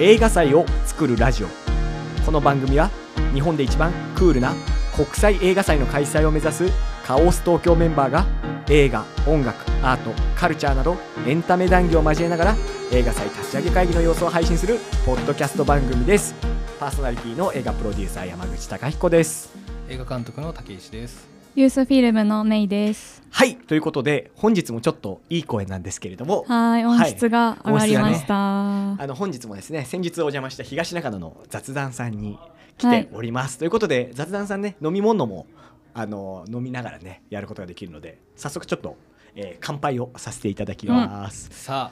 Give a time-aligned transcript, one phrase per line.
[0.00, 1.48] 映画祭を作るラジオ。
[2.24, 2.88] この番組は
[3.34, 4.54] 日本で一番クールな
[4.94, 6.68] 国際映画祭の開催を目指す
[7.04, 8.24] カオス東京メンバーが
[8.68, 10.96] 映画音楽アートカルチャーなど
[11.26, 12.56] エンタメ談義を交えながら
[12.92, 16.32] 映画祭立ち上げ会議の様子を配信するポッドキャスト番組です。
[16.78, 19.52] パーソナリティの映画プロデューサー山口貴彦です。
[19.88, 21.37] 映画監督の竹石です。
[21.58, 23.20] ユースフィルムのメイです。
[23.30, 26.44] はいということで本日もちょっといい声なんですけれども。
[26.46, 28.92] はい、音質が上がりました。
[28.92, 32.38] あの本日もですね先日お邪魔した東中野の雑談さんに
[32.76, 33.08] 来てはい。
[33.12, 35.48] おります、ということで雑談さんね飲み物も
[35.94, 38.96] あの飲みながらねやることができるので早速ちょっと、
[39.34, 41.90] えー乾杯をさせていただきます、さ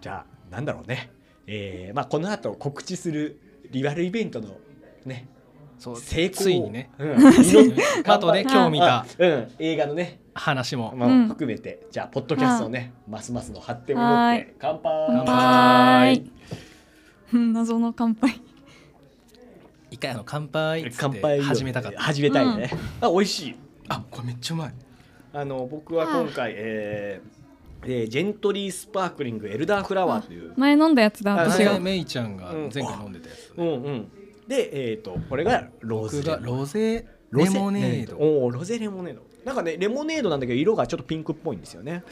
[0.00, 1.10] じゃあなんだろうね、
[1.48, 3.40] えーまあ、この後告知する
[3.72, 4.58] リアルイベントの
[5.04, 5.37] ねあ
[5.78, 6.90] そう成功ついにね。
[6.98, 7.16] うん、
[8.06, 10.94] あとね今日見たあうん、映画のね、話も。
[10.96, 11.28] まあうん。
[11.28, 11.86] 含めて。
[11.90, 15.22] じゃあポッドキャストをね、ますますの発展を持はいって乾杯。
[15.26, 16.30] 乾杯。
[17.52, 18.40] 謎の乾杯。
[19.90, 22.00] 一回あの乾杯っつって乾杯を始めたかった。
[22.00, 23.56] 始めたいね、あ美味しい。
[23.88, 24.72] あこれめっちゃうまい。
[25.32, 27.38] あの僕は今回、えー
[27.84, 31.72] えージェントリースパークリングエルダーフラワーという、前飲んだやつだ、あ私が。
[31.72, 31.80] 前。
[31.80, 34.08] メイちゃんが前回飲んでたやつうんうん、
[34.48, 37.06] で、えー、とこれがローズ僕がロゼ。
[37.30, 38.16] ロゼレモネード。
[38.16, 39.22] おおロゼレモネード。
[39.44, 42.02] なんかねレモネードなんだけど色がちょっとピンクっぽいんですよね、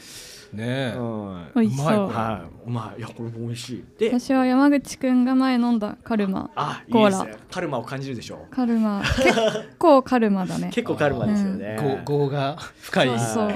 [0.53, 0.95] ねえ。
[0.95, 1.51] うん。
[1.55, 1.85] 美味しそう。
[1.85, 2.07] うまいこ。
[2.07, 2.99] はい、うまい。
[2.99, 3.85] いやこれも美味しい。
[3.97, 6.51] で私は山口くんが前飲んだカルマ。
[6.55, 7.45] あいコーラいですね。
[7.49, 9.01] カルマを感じるでしょカルマ。
[9.23, 10.69] 結構カルマだね。
[10.71, 13.51] 結構カルマですよね、ご業が深い飲そう。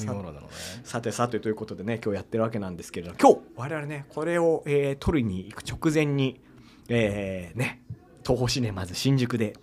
[0.00, 0.46] み物なのね。
[0.84, 6.40] さてさてということでね今日やってるわけなんですけれど今日我々ねこれを、えー撮りに行く直前に
[6.88, 7.82] えー、ね
[8.22, 9.54] 東宝シネマズ新宿で。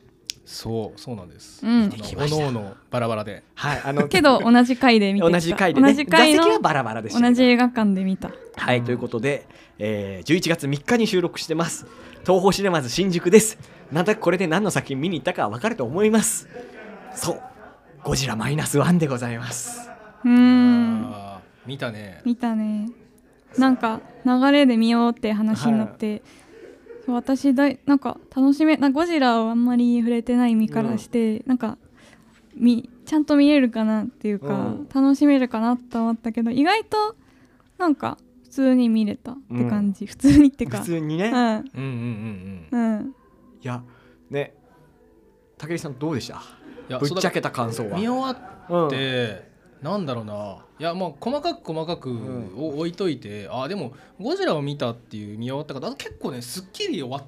[0.45, 1.65] そうそうなんです。
[1.65, 1.91] うん。
[2.15, 3.43] おのおのバラバラで。
[3.55, 5.29] はいあの けど同じ回で見て。
[5.29, 5.89] 同じ回でね。
[5.89, 8.31] 同じ回のはバラバラで同じ映画館で見た。
[8.55, 9.45] はいということで、
[9.77, 11.85] えー、11月3日に収録してます。
[12.21, 13.57] 東宝シネマズ新宿です。
[13.91, 16.47] なんだかこれで何の作品見に行ったか分かると思います。
[17.13, 17.41] そう
[18.03, 19.89] ゴジラマイナスワンでございます。
[20.23, 21.13] うーん。
[21.65, 22.21] 見たね。
[22.23, 22.89] 見たね。
[23.57, 26.27] なんか流れで見ようって話になって、そう
[27.13, 31.77] 私だいなんか楽しめなゴジラをあんまり触れてない身からして、なんか
[32.55, 34.87] みちゃんと見れるかなっていうか、うん。
[34.93, 37.15] 楽しめるかなと思ったけど意外と
[37.77, 40.79] なんか普通に見れたって感じ、普通にってか。
[40.79, 41.37] 普通にね、いうん。
[41.37, 42.95] うんうんうんうん。
[42.97, 43.15] うん。
[43.61, 43.83] や
[44.29, 44.53] ね
[45.57, 46.35] 武井さんどうでした？
[46.89, 47.91] いやぶっちゃけた感想は。
[47.91, 48.39] だ見終わ
[48.69, 48.87] うん。
[48.87, 50.65] って、なんだろうな。
[50.79, 52.53] いやまあ細かく細かくん。
[52.57, 57.23] を置いといて、あでもゴジラを見たっていう見終わった方あ結構ねすっきり終わっ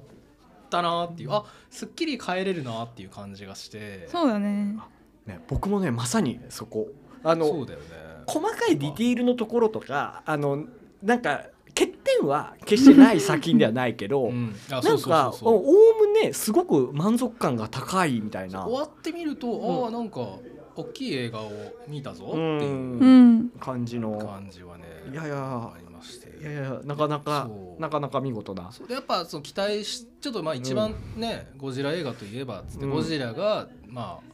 [0.68, 4.08] たなっていうあすっきり帰れるなっていう感じがして。
[4.08, 4.78] そうだね。
[5.26, 6.88] ね、僕もねまさにそこ。
[7.22, 7.86] あのそうだよね。
[8.26, 10.64] 細かいディティールのところとかあの
[11.02, 15.62] なんか欠点は決してない作品ではないけど、 うん、あなんかおおお
[15.98, 18.66] むねすごく満足感が高いみたいな。
[18.66, 20.38] 終わってみると、うんああなんか
[20.76, 21.50] 大きい映画を
[21.88, 23.38] 見たぞってういううん。
[23.38, 24.18] ん感じの。
[24.18, 25.36] 感じはね、いやいや。
[25.36, 26.38] ありまして。
[26.40, 27.48] いやいやなかなか
[27.78, 28.70] なかなか見事な。
[28.88, 32.90] やっぱその期待しちょっとまあ一番ね、ゴジラ映画といえばつって、うん。
[32.90, 34.30] ゴジラがまあ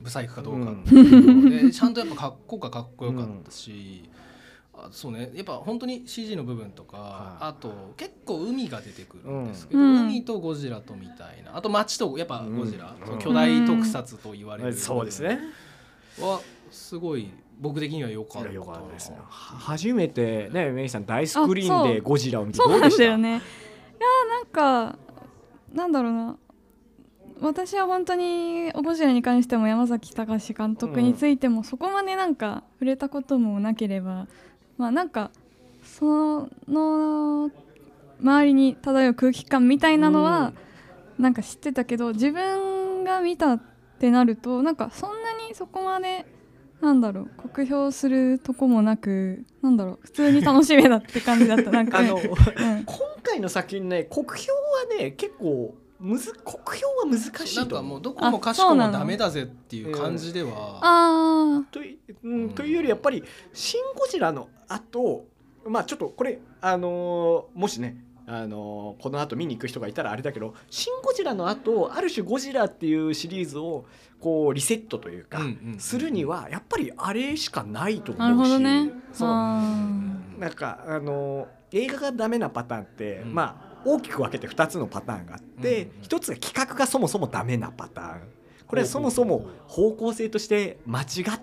[0.00, 4.15] ブサイクかどうかうんっていうところでちゃんとやっぱかっこかかっこよかったし、あ
[4.90, 5.30] そうね。
[5.34, 7.44] やっぱ本当に CG の部分とか、はい。
[7.44, 10.00] あと結構海が出てくるんですけど、うん。
[10.06, 11.56] 海とゴジラとみたいな。
[11.56, 13.06] あと街とやっぱゴジラ、うん。
[13.06, 15.40] その巨大特撮と言われる、そうですね。
[16.18, 18.48] はすごい僕的には良かった。
[18.48, 19.16] いやよかったですね。
[19.18, 23.02] は初めてねメイさん大スクリーンでゴジラを見てそうなどうでした？
[23.02, 23.30] んだよね。
[23.30, 23.40] いやー
[24.30, 24.46] なん
[24.92, 24.98] か
[25.72, 26.36] なんだろうな。
[27.38, 34.26] 私は本当にゴジラに関しても山崎隆監督についてもそこまでなんか触れたこともなければ、
[34.78, 35.30] まあなんか
[35.82, 37.50] その
[38.20, 40.52] 周りに漂う空気感みたいなのは
[41.18, 43.62] なんか知ってたけど自分が見たっ
[43.98, 46.26] てなるとなんかそんなにそこまで
[46.80, 51.70] なんだろう酷評するとこもなくなんだろう普通に楽しめたって感じだった。
[51.70, 52.84] なんかね、あのうん。
[52.84, 57.64] 今回の作品ね酷評はね結構むず酷評は難しいと思う。
[57.64, 65.26] なんかもうどこもかしこもダメだぜっていう感じでは、あとい,、うん、というよりやっぱり「シン・ゴジラ」の後
[65.66, 67.96] まあちょっとこれあのーもしね
[68.26, 73.86] あのーこの後見に行く人がいたらあれだけど「シン・ゴジラ」の後ある種「ゴジラ」っていうシリーズを
[74.20, 75.40] こうリセットというか、
[75.78, 78.48] するにはやっぱりあれしかないと思うし。
[78.50, 78.90] ほどね。
[79.12, 79.28] そう。
[79.30, 79.60] あ
[80.38, 83.34] なんかあの映画がダメなパターンって、うん。
[83.34, 88.20] まあ大きく分けて2つのパターンがあって、うんうん一つが企画がそもそもダメなパターン。
[88.66, 91.40] これはそもそも方向性として間違っ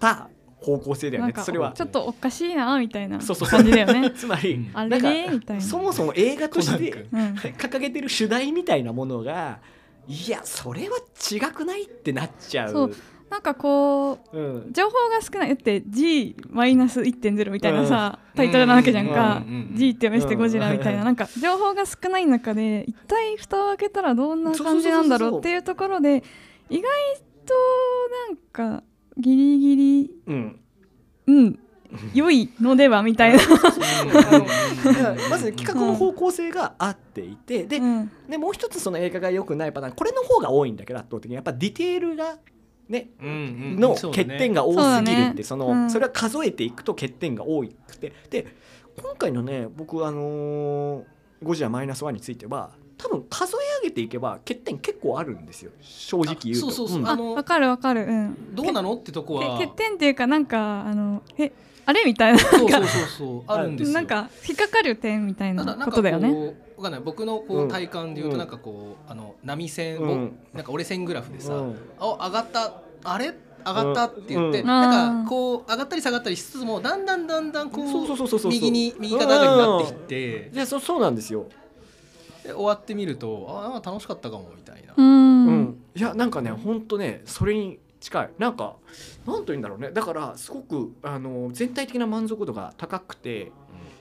[0.00, 0.28] た
[0.60, 1.32] 方向性だよね。
[1.36, 1.72] それは。
[1.72, 4.10] ちょっとおかしいなみたいな感じだよね。
[4.16, 4.70] つまり、うん。
[4.74, 5.62] あれなんかれみたいな。
[5.62, 9.60] そもそも映画として掲げてる主題みたいなものが
[10.08, 10.98] いやそれは
[11.30, 12.94] 違くないってなっちゃう
[13.30, 19.54] なんかこううん、情報が少ないだって G-1.0 みたいなさ、タイトルなわけじゃんか、うん。
[19.54, 19.68] うん。
[19.70, 19.76] うん。
[19.76, 21.04] G って読めしてゴジラみたいな、うん。
[21.04, 26.22] なんか情報が少ない中で一体蓋を開けたらどんな感じなんだろうっていうところで
[26.70, 26.90] 意外
[27.46, 27.54] と
[28.28, 28.36] なん
[28.78, 28.82] か
[29.18, 30.60] ギリギリうん。
[31.26, 31.58] うん。
[32.12, 33.38] 良いのではみたいな、
[35.30, 38.10] まず企画の方向性があっていて、でうん。
[38.28, 40.76] でもう一つその映画が良くないパターンこれの方が多いん。
[40.76, 42.36] だけど圧倒的にやっぱディテールが
[42.88, 45.90] ねの欠点が多すぎるってその、うん。
[45.90, 48.12] それは数えていくと欠点が多くて。
[48.30, 48.46] で
[49.00, 51.04] 今回のね僕あのー
[51.42, 55.70] ゴジラマイナスワンについては多分数え上げていけば欠点結構あるんですよ。
[55.80, 56.60] 正直言うと。
[56.62, 57.02] そうそうそう。
[57.02, 57.06] ん。
[57.06, 58.06] ああのわかるわかる。
[58.06, 58.54] うん。
[58.56, 59.56] どうなのってとこは。
[59.58, 61.52] け欠点っていうかなんかあのえ
[61.86, 62.38] あれみたいな。
[62.40, 62.86] そうそうそう
[63.16, 63.42] そう。
[63.46, 63.94] あるんですよ。
[63.94, 67.00] なんか引っかかる点みたいなただなんかことだよねこうわかんない。
[67.04, 67.68] 僕のこううん。
[67.68, 68.32] 体感で言ううん。
[68.32, 70.38] となんかこうあの波線をうん。
[70.54, 71.78] なんか折れ線グラフでさうん。
[71.98, 72.72] あ上がった
[73.04, 73.34] あれ？
[73.66, 74.66] 上がったって言ってうん。
[74.66, 77.82] なんかこう上がったり下がったりしつつもだんだんだんだんこ
[78.16, 80.50] そう右に右肩上がりになってきて。
[80.54, 81.46] いやそそうなんですよ、
[82.44, 84.94] で終わってみるとあなんか楽しかったかもみたいな。
[84.96, 85.46] ううん。
[85.62, 88.30] んいやなんかねほんとねそれに近い。
[88.38, 88.76] なんか
[89.26, 89.90] なんと言うんだろうね。
[89.90, 93.50] だからすごくあの全体的な満足度が高くて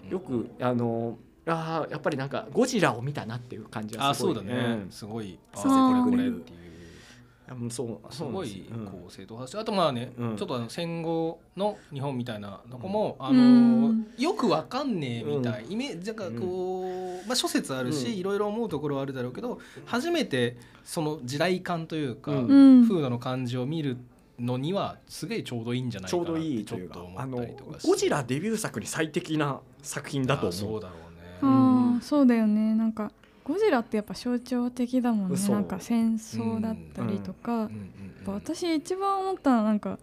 [0.07, 4.85] よくあのあーやっぱりなんかゴジラを見たなっていう感じがあすごいそうだね。
[4.89, 5.39] すごい。
[5.53, 6.57] あさせこれこれっていう。
[7.49, 8.77] うんそうすごいう。
[8.77, 10.35] んこう正統派しあとまあね、うん。
[10.35, 14.05] ちょっとあの戦後の日本みたいなとこも、あうのん。
[14.17, 18.13] よくわかんねえみたい、イメージなんかこう、まあ、諸説あるし、うん。
[18.15, 23.95] いろいろ思うところはあるだろうけど初めてその時代感というか、風土の感じを見る
[24.39, 27.87] のにはすげえちょうどいいんじゃないかなちょうどいいちょっというかあのったりとかして。
[27.87, 30.77] ゴジラデビュー作に最適な作品だと思う。
[30.79, 31.06] うだろう
[31.45, 31.49] ね。
[31.49, 32.73] あーそうだよね。
[32.75, 33.11] なんか
[33.43, 35.49] ゴジラってやっぱ象徴的だもんね。
[35.49, 37.61] なんか戦争だったりとか、うん。
[37.61, 37.69] うんや
[38.23, 39.99] っぱ私一番思ったのはなんか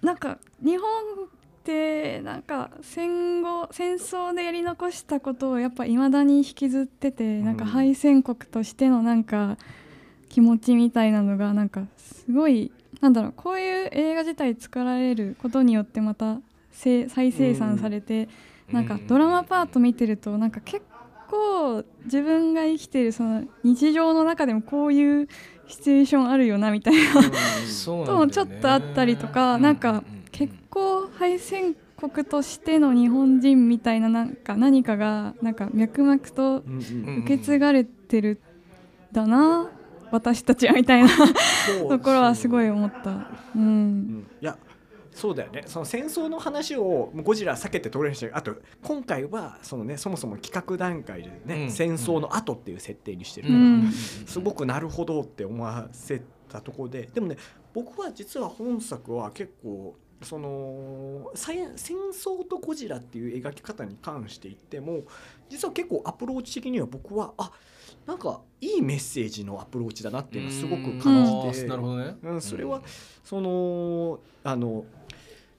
[0.00, 1.28] なんか日本っ
[1.62, 9.58] てなんか戦後戦争でやり残したことをやっぱ未だに引きずってて、なんか敗戦国としてのなんか
[10.30, 12.72] 気持ちみたいなのがなんかすごい
[13.02, 16.38] なんだろうこういう映画自体作られることによってまた
[16.72, 18.30] せ再生産されて、
[18.72, 20.84] なんかドラマパート見てるとなんか結
[21.28, 25.28] 構自分が生きてるその日常の中でもこういう
[25.66, 27.22] シチュエーションあるよなみたいな。
[27.84, 30.02] とも ちょっとあったりとかなんか
[30.32, 38.40] 結構敗戦国としての日本人みたいななんか何かがなんか脈々と受け継がれてる
[39.12, 39.70] だな
[40.10, 41.08] 私たちはみたいな。
[41.88, 43.10] ところはすごい思った。
[43.10, 43.26] う、
[43.56, 43.62] うん。
[43.96, 44.26] ん。
[44.40, 44.58] いや
[45.20, 45.64] そうだよね。
[45.66, 48.16] その戦争の話をゴジラ避けて取れる。
[48.16, 51.70] しあと今回はその、ね、そもそも企画段階でね、うん。
[51.70, 53.48] 戦争の後っていう設定にしてる。
[53.48, 53.92] うから、ん。
[53.92, 57.10] すごくなるほどって思わせたところで。
[57.12, 57.36] でもね
[57.74, 65.02] 僕は実は本作は結構そのさい戦争とゴジラっていう描き方に関して言っても
[65.48, 67.52] 実は結構アプローチ的には僕はあ
[68.06, 72.82] なんかいいメッセージのアプローチだなっていうのをすごく感じて、なるほどね、うん、それは
[73.24, 74.84] そのあの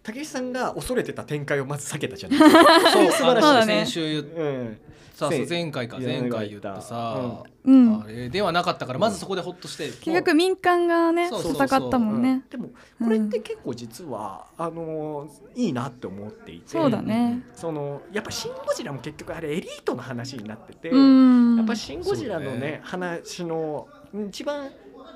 [0.04, 2.40] 武井さんが恐れてた展開をまず避けたじゃない。
[2.40, 2.92] ですか。
[2.92, 3.86] そう素晴らしいね。
[3.86, 4.78] 先週言っうん。
[5.14, 6.82] させ前回か前回言った。
[6.82, 8.02] さ、うん。
[8.02, 12.44] あれではなかったからまずそこでホッとして、結局民間がね戦ったもんね。
[12.50, 12.70] でも
[13.04, 16.70] これって結構実は、あのいいなって思っていて。
[16.70, 17.44] そうだね。
[17.54, 21.58] そのやっぱ「シン・ゴジラ」も結局あれエリートの話になってて、うん。
[21.58, 23.88] やっぱ「シン・ゴジラ」のね話の
[24.28, 24.72] 一番、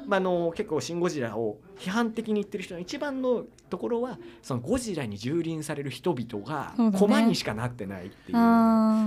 [0.07, 8.38] まあ、あの結構「シン・ゴジラ」を批判的に言ってる人の一番のところはそのゴジラに蹂躙される人々が駒にしかなってないっていう。
[8.38, 9.05] あ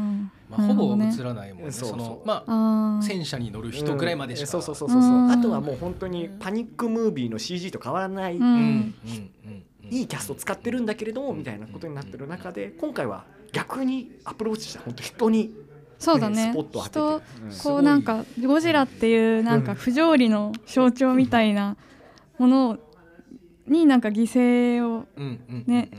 [0.50, 1.70] まあ、ほぼ映らないもんね。
[1.70, 1.98] そうそう。
[1.98, 4.48] そのまあ戦車に乗る人ぐらいまでしか、うん。
[4.48, 5.02] そうそうそうそう。
[5.02, 5.30] そううん。
[5.30, 8.94] あとはもう本当にパニックムービーの CG と変わらない、うん。
[9.90, 14.80] いいキャスト使ってるんだけれどもみたいなことになってる中で今回は逆にアプローチした。
[14.80, 15.54] 本当人に、
[15.98, 16.50] そうだね。
[16.52, 16.94] スポットを当て
[17.50, 17.54] て。
[17.54, 21.76] 人こうなんかゴジラっていうなんか不条理の象徴みたいな
[22.38, 22.78] もの
[23.66, 25.06] になんか犠牲を
[25.66, 25.90] ね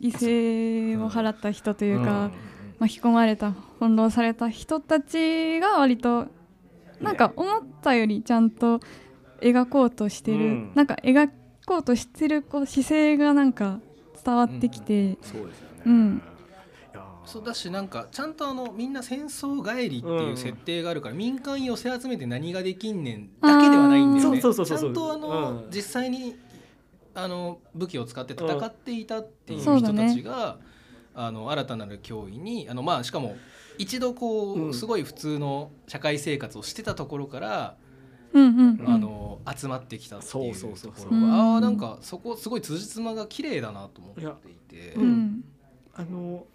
[0.00, 2.04] 犠牲を払った人といううん。
[2.04, 2.30] か
[2.78, 6.26] 巻き込まれた翻弄された人たちが割と
[7.00, 8.80] なんか思ったよりちゃんと
[9.40, 10.72] 描こうとしてる、うん。
[10.74, 11.30] なんか描
[11.64, 13.80] こうとしてるこう姿勢がなんか
[14.24, 16.22] 伝わってきて、そうですよね、うん
[17.26, 24.36] そうだしなんかちゃんとあのみんな戦争帰りっていう設定があるから、民間寄せ集めて何ができんねんだけではないんだよね。
[24.36, 24.78] あーそうそうそうそう。
[24.78, 25.70] ちゃんとあの、うん。
[25.70, 26.36] 実際に
[27.14, 29.78] あの武器を使って戦っていたっていううん。
[29.78, 30.58] 人たちが、
[31.14, 33.36] あの新たなる脅威にあの、まあ、しかも
[33.78, 37.76] 一度こう、うんすごい普通の社会生活をしてたところから、
[38.32, 38.88] うんうんうん。
[38.88, 40.92] あの集まってきたっていうそうそうそう。
[40.92, 41.54] とそうころがうん。
[41.56, 44.92] あーなんかそこすごい辻褄が綺麗だなと思っていて。
[44.94, 45.08] ううん。
[45.08, 45.44] ん。
[45.94, 46.46] あの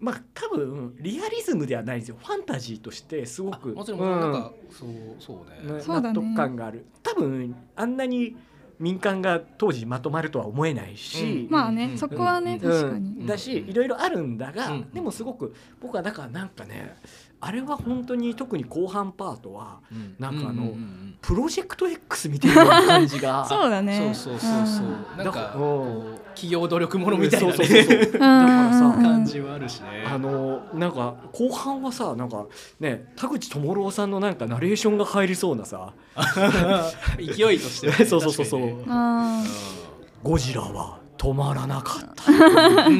[0.00, 2.16] まあ多分リアリズムではないんですよ。
[2.18, 4.00] ファンタジーとしてすごあくもちろん。
[4.00, 4.20] うん。
[4.20, 4.88] なんか、そう
[5.18, 5.74] そうね。
[5.74, 6.08] ねそうだね。
[6.08, 6.86] 納得感がある。
[7.02, 8.34] 多分あんなに
[8.78, 11.76] 民間が当時まとまるとは思えないし、まあうん。
[11.76, 12.70] ねそこはねうん。
[12.70, 13.08] 確かに。
[13.20, 13.26] うん。
[13.26, 14.90] だしいろいろあるんだが、うん。
[14.90, 16.96] でもすごく僕はだからなんかね
[17.42, 20.14] あれは本当に特に後半パートはうん。
[20.18, 23.44] なんかあのううんプロジェクト X 見てるような感じが。
[23.48, 24.14] そうだね。
[24.14, 26.18] そうそうそうそうう。
[26.34, 28.12] 企業努力ものみたいなそうそうそうねそう。
[28.12, 30.04] だからさうん 感じはあるしね。
[30.06, 32.46] あのなんか後半はさなんか
[32.78, 35.92] ね田口智朗さんのなんかナレーションが入りそうなさ。
[37.18, 38.60] 勢いとしてはねそうそうそうそう。
[38.60, 38.84] ね。
[38.88, 39.42] あ
[40.22, 42.36] 「ゴジラは止まらなかった」うん。
[42.36, 42.48] うんうん
[42.88, 42.96] う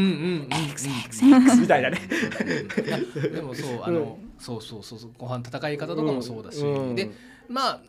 [1.56, 2.00] んみたいなね。
[3.34, 6.94] でもそうあの、そうそうそうそう後半戦い方とかもそうだし、うん。
[6.96, 7.10] で
[7.48, 7.80] まあ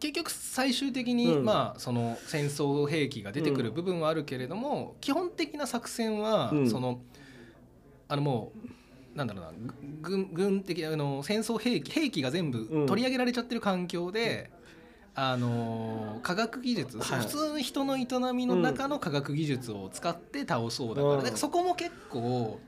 [0.00, 1.44] 結局最終的に、うん。
[1.44, 6.70] まあその戦争兵器が出てくるうん部分はあるけれども、基本的な作戦は、うん。
[6.70, 7.00] その
[8.06, 8.52] あのも
[9.14, 12.86] うなんだろうなぐ軍軍的あの戦争兵器兵器が全部うん。
[12.86, 14.52] 取り上げられちゃってる環境で、
[15.16, 17.20] あの科学技術、はい。
[17.20, 21.18] 普通の人の営みの中の科学技術を使って倒そうだから,、うん。
[21.18, 22.60] だからそこも結構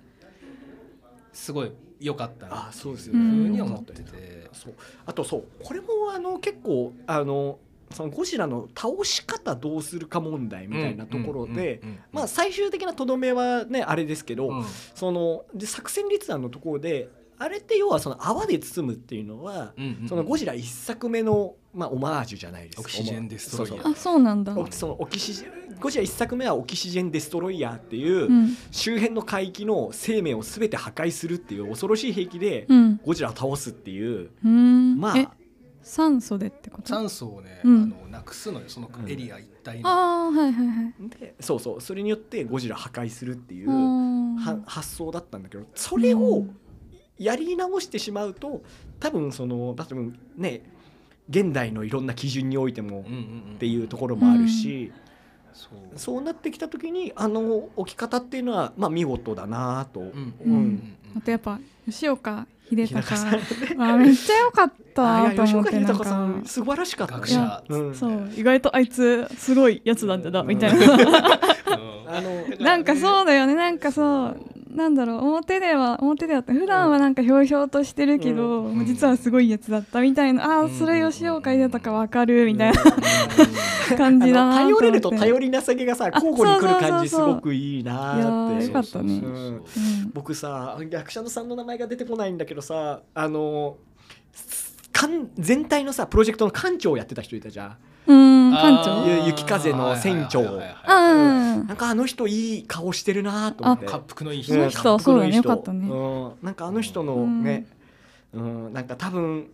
[1.33, 1.71] すごい
[2.01, 3.25] 良かったなあそうですよふね。
[3.25, 4.49] うに思ってて。
[4.53, 4.75] そう
[5.07, 7.59] あとそうこれもあの結構あの
[7.93, 11.81] そのゴジラの倒し方どうするか問題みたいなところで、
[12.13, 14.65] まあ最終的なとどめはねあれですけど、うん
[14.95, 17.09] そので作戦立案のところで
[17.43, 22.83] あれって要はその泡で包むっていうのは、うんうんそのゴジラ一作目のまあオマージュじゃないですか。
[22.83, 24.55] オキシジェンデストロイヤーそうあそうなんだ。
[24.71, 28.57] そのオキシジェンゴジラ一作目はオキシジェンデストロイヤーっていう、うん。
[28.71, 33.01] 周辺の海域の生命を全て破壊するっていう恐ろしい兵器でうん。
[33.03, 34.99] ゴジラを倒すっていう、うーん。
[35.01, 35.33] まえあ
[35.83, 36.89] 酸素でってこと？
[36.89, 37.83] 酸素をね、うん。
[37.85, 38.67] あのなくすのよ。
[38.69, 39.89] そのエリア一帯の。
[39.89, 40.95] ああはいはいはい。
[41.09, 41.81] でそうそう。
[41.81, 46.45] それによってゴジラ破壊するっていうは発想だったんだけどそれを
[47.21, 48.63] やり直してしまうと
[48.99, 50.63] 多分その多分ね
[51.29, 53.05] 現代のいろんな基準においても
[53.55, 54.91] っていうところもあるし、
[55.53, 55.99] そう。
[55.99, 60.13] そうなってきた時にあの置き方っていうのはまあ見事だなと、うんう
[60.45, 60.97] うんん。
[61.17, 63.33] あとやっぱ吉岡秀隆さん。
[63.33, 63.39] ね
[63.79, 65.71] あめっちゃ良かっあたと思って
[66.05, 66.49] さんか。
[66.49, 67.63] 素晴らしかった。
[67.95, 68.31] そう。
[68.37, 70.87] 意外とあいつすごいやつなんだなみたいな。
[72.09, 74.37] あのなんかそうだよねなんかそう
[74.71, 78.87] なんだろう表では表ではって普段はなんかひょうひょうとしてるけど、うん。
[78.87, 83.97] 実はすごいやつだったみたいな、ああうんそれ吉岡秀隆わかるみたいなうん。
[83.97, 88.71] 感じだな頼れると頼りなさげがさあ交互に来る感じすごくいいなって。
[90.13, 93.77] 僕さ役者のさんの名前が出てこないんだけどさあの
[94.93, 97.77] 艦全体のさプロジェクトの艦長をやってた人いたじゃん
[98.07, 98.49] うー。
[98.49, 100.43] ん館あ長雪風の船長。
[100.43, 103.87] なんかあの人いい顔してるなと思って。
[103.87, 104.69] 滑腹のいい人。
[104.69, 104.99] 人。
[104.99, 105.89] そうだねよかったね。
[105.89, 107.67] うん、なんかあの人のね、
[108.33, 108.73] うん。
[108.73, 109.49] なんか多分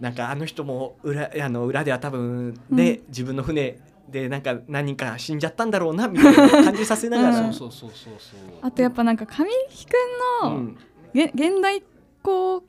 [0.00, 8.58] なんかあの人も裏あの裏では多分ね、自分の船でなんか何人か死んじゃったんだろうなみたいな感じさせながら、う んそうそうそうそうそう。
[8.62, 9.90] あとやっぱなんか神木く
[10.44, 10.60] んの、う
[11.14, 11.95] 現代交う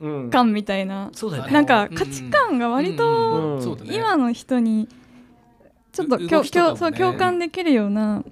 [0.06, 1.52] ん感みたいな、そうだよね。
[1.52, 4.88] なんか価値観が割と今の人に
[5.92, 6.76] ちょっとうきね。
[6.76, 8.22] そう共感できるような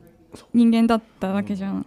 [0.54, 1.86] 人間だったわけじゃん。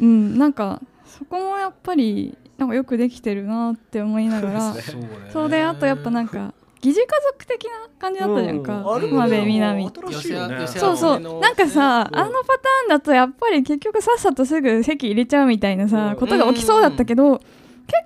[0.00, 0.06] うん。
[0.06, 4.74] うん、なんかそこもやっぱりなんかよくできてるなって思いながら
[5.32, 8.72] そうであとやっぱなんか疑似家族的な感じだったじゃんか。
[8.82, 9.60] 浜辺美ね。
[9.60, 9.90] 波
[10.66, 11.20] そうそう。
[11.20, 11.40] の。
[11.40, 12.18] なんかさうん。
[12.18, 16.16] あのパターンだとやっぱり結局さっさとすぐ席入れちゃうみたいなさうん。
[16.16, 17.63] ことが起きそうだったけど結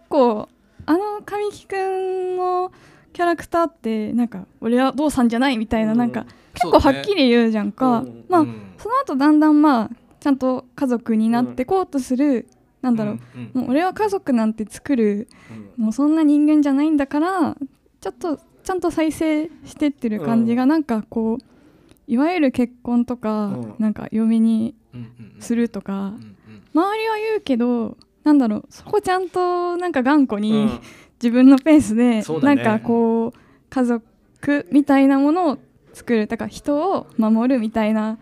[0.09, 0.49] 構
[0.87, 2.73] あの神木くんの
[3.13, 5.99] キャラクターってなんか俺は父さんじゃないみたいなうん。
[5.99, 8.01] なんか結構はっきり言うじゃんか。
[8.01, 8.73] うんまあうん。
[8.79, 12.49] その後だんだんまあちゃんと家族になってこうとする
[12.83, 13.19] なんだろう。
[13.37, 15.29] うんもう俺は家族なんて作る
[15.77, 15.85] うん。
[15.85, 17.57] もうそんな人間じゃないんだから
[18.01, 21.45] ちょっとちゃんと再生してってる感じがなんかこう
[22.07, 23.75] いわゆる結婚とか、うん。
[23.79, 24.75] なんか嫁に
[25.41, 26.15] するとか
[26.75, 27.97] 周りは言うけど
[28.29, 30.81] なんだろうそこちゃんとなんか頑固に、うん
[31.21, 33.39] 自分のペースで、ねなんかこう
[33.71, 35.59] 家族みたいなものを
[35.93, 38.19] 作るだから人を守るみたいな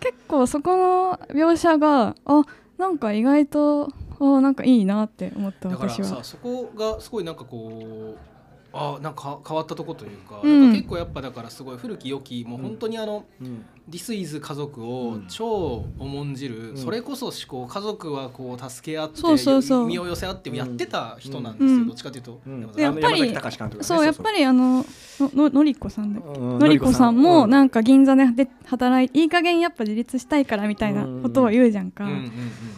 [0.00, 2.44] 結構そこの描写があ
[2.78, 6.24] なんか意外とあなんかいいなって思っただから私はさ。
[6.24, 8.33] そこがすごいなんかこう
[8.76, 10.60] あなんか変わったとこというか,、うん。
[10.62, 15.26] なんか結構やっぱだからすごい古き良きもう本当にあのうん「This is 家族」をうん。
[15.28, 16.76] 超重んじる、うん。
[16.76, 19.86] それこそ思考家族はこう助け合ってそうそうそう。
[19.86, 21.86] 身を寄せ合ってやってた人なんですよ、うん。
[21.86, 22.40] どっちかというと、
[22.76, 24.84] やっぱりあの山崎隆監督がねそうやっぱりあの
[25.20, 26.40] のののりこさんだっけ？
[26.40, 26.58] うん。
[26.58, 27.50] のりこさんもうん。
[27.50, 32.04] なんか銀座で働いいい加減やっぱ自立したいからみたいなことを言うじゃんか。
[32.04, 32.10] うん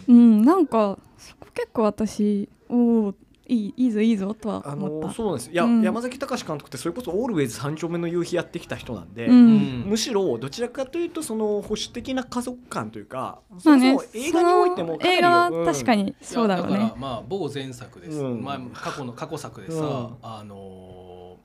[0.07, 2.75] うんうんなんかそこ結構私お
[3.07, 3.13] お
[3.47, 5.07] いいいいぞいいぞとはあ思った。
[5.07, 5.51] のそうなんです。
[5.51, 5.81] いや、うん。
[5.81, 9.83] 山崎隆監督ってそれこそ「オールウェイズ三丁目の夕日」やってきた人なんで、ううん。
[9.83, 13.97] んむしろどちらかというとその保守的な家族観というか、まあね。
[13.97, 18.43] そ映画においても映画は確かに、にそうだろういやだねからまあ某前作です、うん。
[18.43, 20.15] まあ、過去の過去作でさ、うん。
[20.21, 21.37] あの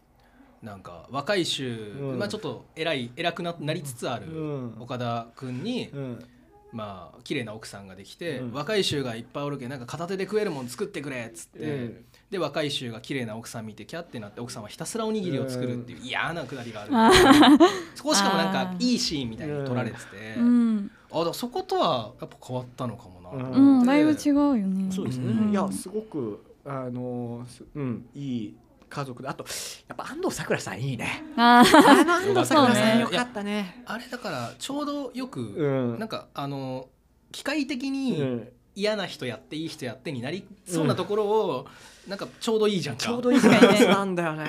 [0.61, 2.19] ーなんか若い衆、うん。
[2.21, 4.77] まあちょっと偉い偉くななりつつあるうん。
[4.81, 6.25] 岡田君に、うん
[6.73, 8.53] まあ綺麗な奥さんができて、うん。
[8.53, 12.05] 若い衆がいっぱいおるけんなんか片手で食えるもん作ってくれっつって、うん。
[12.31, 17.11] で若い衆が綺麗な奥さん見てキャってなって奥さんはひたすらおにぎりを作るっていう嫌なくだりがある、あ
[17.95, 20.91] そこしかもなんかいいシーンみたいに撮られてて、うん。
[21.11, 23.31] あだからそことはやっぱ変わったのかもな。
[23.31, 23.79] うん。
[23.81, 23.87] うん。
[23.87, 24.91] だいぶ違うよね。
[24.91, 25.51] そうですね、うん。
[25.51, 28.55] いやすごくあのすうんいい
[28.93, 29.29] 家族で。
[29.29, 29.45] あと
[29.89, 31.25] やっぱ安藤サクラさんいいね。
[31.37, 33.83] ああの安藤サクラさんよかったね。
[33.87, 35.99] あれだからちょうどよく、うん。
[35.99, 36.89] なんかあの
[37.31, 38.49] 機械的うにん。
[38.75, 41.67] 嫌な人やっていい人やってになりそうなところを、
[42.09, 43.03] なんかちょうどいいじゃんか。
[43.03, 44.45] ちょうどいいバランスなんだよね。
[44.45, 44.47] ん。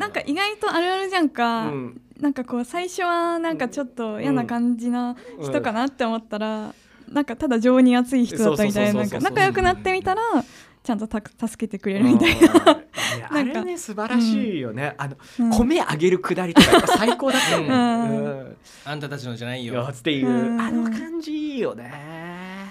[0.00, 2.00] なんか意外とあるあるじゃんか、うん。
[2.20, 6.74] なんかこう最初はなんかちょっと嫌な感じな人かなって思ったら、
[7.08, 10.22] なんかただ情に熱い人だったみたいな仲良くなってみたら
[10.84, 15.50] ちゃんとた助けてくれるみたいな、いやあれね素晴らしいよね、あのうん。
[15.50, 17.70] 米あげるくだりとか最高だったよね、うん。
[17.70, 18.56] うん。
[18.84, 21.90] あんたたちのじゃないいよやっていう、うんあの感じいいよね、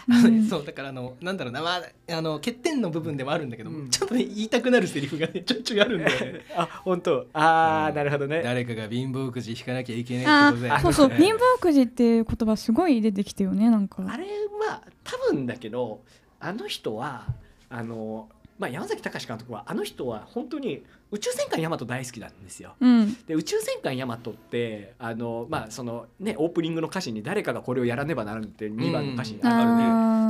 [0.08, 0.48] うん。
[0.48, 1.82] そうだからあのなんだろうな、まあ、
[2.16, 3.90] あの欠点の部分でもあるんだけど、うん。
[3.90, 7.26] ちょっとね言いたくなるセリフがね ちょいちょいあるんだよねあ本当。
[7.34, 7.96] ああ、うん。
[7.96, 8.44] なるほどね。
[8.44, 11.10] 誰かが貧乏くじ引かなきゃいけないあってことそうそう。
[11.10, 14.06] ね貧乏くじっていう言葉すごい出てきてよねなんか。
[14.08, 14.26] あれ
[14.68, 16.04] は多分だけど
[16.40, 17.26] あの人は
[17.74, 22.76] あの、まあ、山崎隆監督はあの人は本当に宇宙戦艦ヤマト大好きなんですよ。
[22.80, 23.14] うん。
[23.26, 29.88] で宇宙戦艦ヤマトってあの、まあそのね、オープニングの歌詞に「誰かがこれをやらねばならぬ」って2番の歌詞にあるんで、あ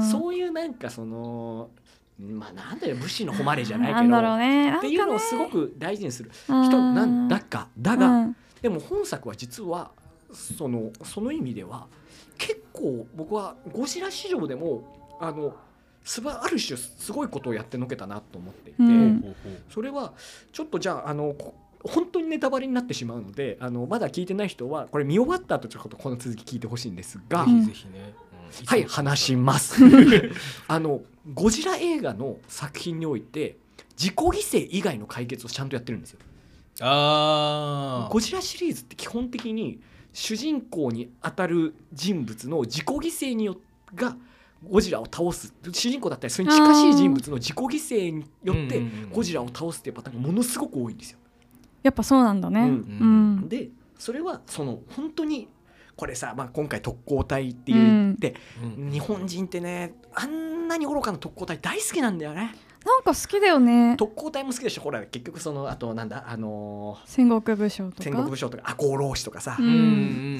[0.07, 0.11] ー。
[0.11, 1.69] そういうなんかその
[2.17, 4.77] まあなんだよ武士の誉れじゃないけどなんだろうね。
[4.77, 6.31] っていうのをすごく大事にする。
[6.47, 8.35] 人なんだかだが、うん。
[8.61, 9.91] でも本作は実は
[10.31, 11.87] そのその意味では
[12.37, 15.53] 結構僕はゴジラ史上でもあの
[16.03, 19.35] すばある種すごいことをやってのけたなと思っていて、うん。
[19.69, 20.13] それは
[20.51, 28.13] ちょっとじゃああのこ本当にネタバレになってしまうのであのまだ聞いてない人はこれ見終わった後ちょっとこの続き聞いてほしいんですが、ぜひぜひね、
[28.59, 28.65] うん。
[28.65, 29.81] はい話します。
[30.67, 31.01] あの
[31.33, 33.57] ゴジラ映画の作品において
[33.97, 36.19] 自己犠牲以外の解決をちゃんとやってるんですよ。
[36.81, 39.79] あゴジラシリーズって基本的に
[40.11, 43.57] 主人公に当たる人物の自己犠牲によ
[43.95, 44.17] が
[44.69, 51.19] ゴジラを倒す主人公だったりそれに近しい人物の自己犠牲によってゴジラを倒すっていうパターンがものすごく多いんですよ。
[51.83, 52.61] やっぱそうなんだね。
[52.61, 52.67] うん。
[52.67, 53.49] うん。
[53.49, 55.49] でそれはその本当に
[55.95, 58.91] これさ、まあ、今回特攻隊って言って、うん。
[58.91, 62.55] 日本人ってねあんなに愚かな特攻隊大好きなんだよね。
[62.85, 63.95] なんか好きだよね。
[63.97, 69.65] 特攻隊も好きでしょほら結局そのあとなんだあのー戦国武将と戦国か武将とか赤穂浪士とかさ、うん。
[69.65, 69.69] う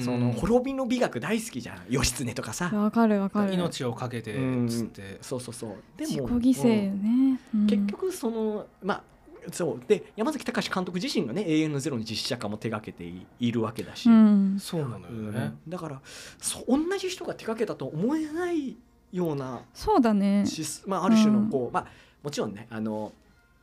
[0.04, 1.78] その滅びの美学大好きじゃん。
[1.88, 3.54] 義経とかさ、わかるわかる。
[3.54, 5.70] 命をかけてうんつって、そうそうそう。
[5.96, 7.32] で自己も犠牲うん。
[7.34, 7.66] ね、うん。
[7.66, 9.02] 結局そのまあ
[9.50, 9.80] そう。
[9.88, 14.56] で山崎隆監督自身がね「永遠のゼロ」の実写化も手掛けていいるわけだし、うん。
[14.60, 15.32] そうなのようん。
[15.32, 16.00] ね、だから
[16.38, 18.76] そう同じ人が手掛けたと思えない
[19.12, 20.44] ようなそうだね。
[20.44, 21.86] しまあ、ある種のこう、まあ
[22.24, 23.12] もちろんねあの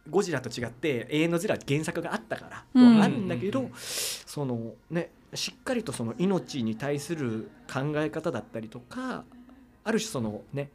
[0.09, 9.23] ゴジラと違って「永遠のゼロ」は原作があったからとはあるんだけど、うんそのねしっかりとその命に対する考え方だったりとか
[9.83, 10.69] ある種そのね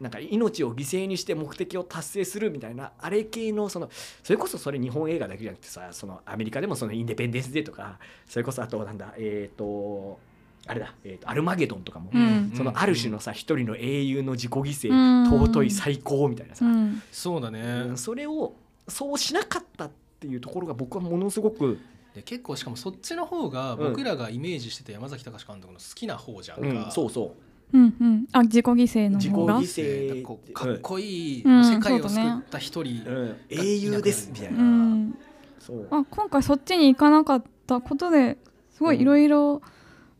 [0.00, 3.88] なんか命を犠牲にして目的を達成するみたいなあれ系のその
[4.22, 10.18] それこそそれ日本映画だけじゃなくてさそのアメリカでもそのインデペンデンス・デーとかそれこそあとなんだえっ、と
[10.66, 12.52] あれだ、えーとアルマゲドンとかも、うん。
[12.54, 15.44] そのある種のさ一人の英雄の自己犠牲、うん。
[15.46, 17.02] 尊い最高みたいなさ、うん。
[17.12, 18.54] そうだね、うんそれを
[18.86, 21.78] そうしなかったっていうところが僕はものすごく、
[22.14, 27.34] で結構しかもそっちの方が僕らがイメージしてた山崎隆監督の好きな方じゃんか、うんそうそ
[27.72, 27.78] う。
[27.78, 28.26] んうん。
[28.32, 31.64] あ自己犠牲の自己方が犠牲でこうかっこいい、うん。
[31.64, 35.18] 世界を救った一人、う、うん、英雄ですみたいな、うん。
[35.58, 35.88] そう。
[35.90, 38.36] あ今回そっちに行かなかったことで
[38.72, 39.62] すごいいろいろ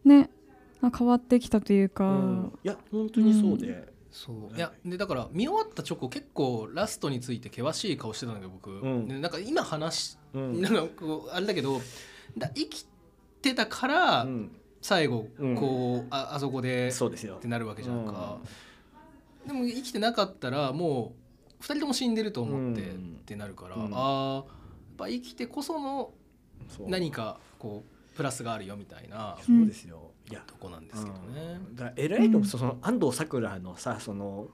[0.05, 0.31] ね
[0.83, 2.59] あ変わってきたというか、うん。
[2.63, 4.57] いや本当にそうで、そう。
[4.57, 4.59] い。
[4.59, 9.09] やでだから見終わった直後結構ラストについて険しい顔してたんだけど僕、ん。
[9.09, 10.61] でなんか今話し、うん。
[10.61, 11.81] なんかこうあれだけど
[12.37, 12.87] だ生き
[13.43, 14.57] てたからうん。
[14.83, 15.55] 最後うん。
[15.55, 17.37] こう、ああそこでそうですよ。
[17.37, 18.39] ってなるわけじゃんか、
[19.47, 21.15] でも生きてなかったらも
[21.59, 23.17] う2人とも死んでると思って、うん。
[23.21, 23.91] ってなるから、うん。
[23.95, 24.45] あーやっ
[24.99, 26.13] ぱ生きてこその
[26.87, 30.13] 何かこうプラスがあるよみたいなそうですよ。
[30.31, 30.41] いや。
[30.47, 31.59] とこなんですけどね。
[31.69, 31.75] うん。
[31.77, 34.49] だから偉いのその安藤サクラのさその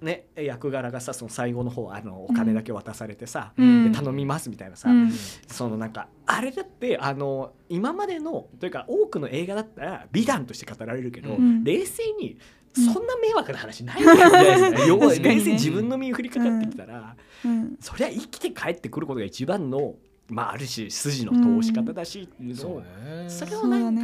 [0.00, 3.92] ね役柄がさその最後の方あのお金だけ渡されてさ、うん。
[3.92, 5.12] で頼みますみたいなさ、うん。
[5.46, 11.64] そのなんかあれだってあの今までのというか多くの映画だったら美談として語られるけど、うん。
[11.64, 12.38] 冷静に
[12.74, 14.86] そんな迷惑な話ないじゃないですか。
[14.86, 15.34] 要 は確かにね。
[15.36, 17.76] 冷静に自分の身に降りかかってきたら、うん。
[17.80, 19.94] そりゃ生きて帰ってくることが一番の
[20.28, 22.54] まあある種筋の通し方だしっていう。
[22.54, 22.86] のそうを、ね。
[23.28, 24.02] それをそうだね。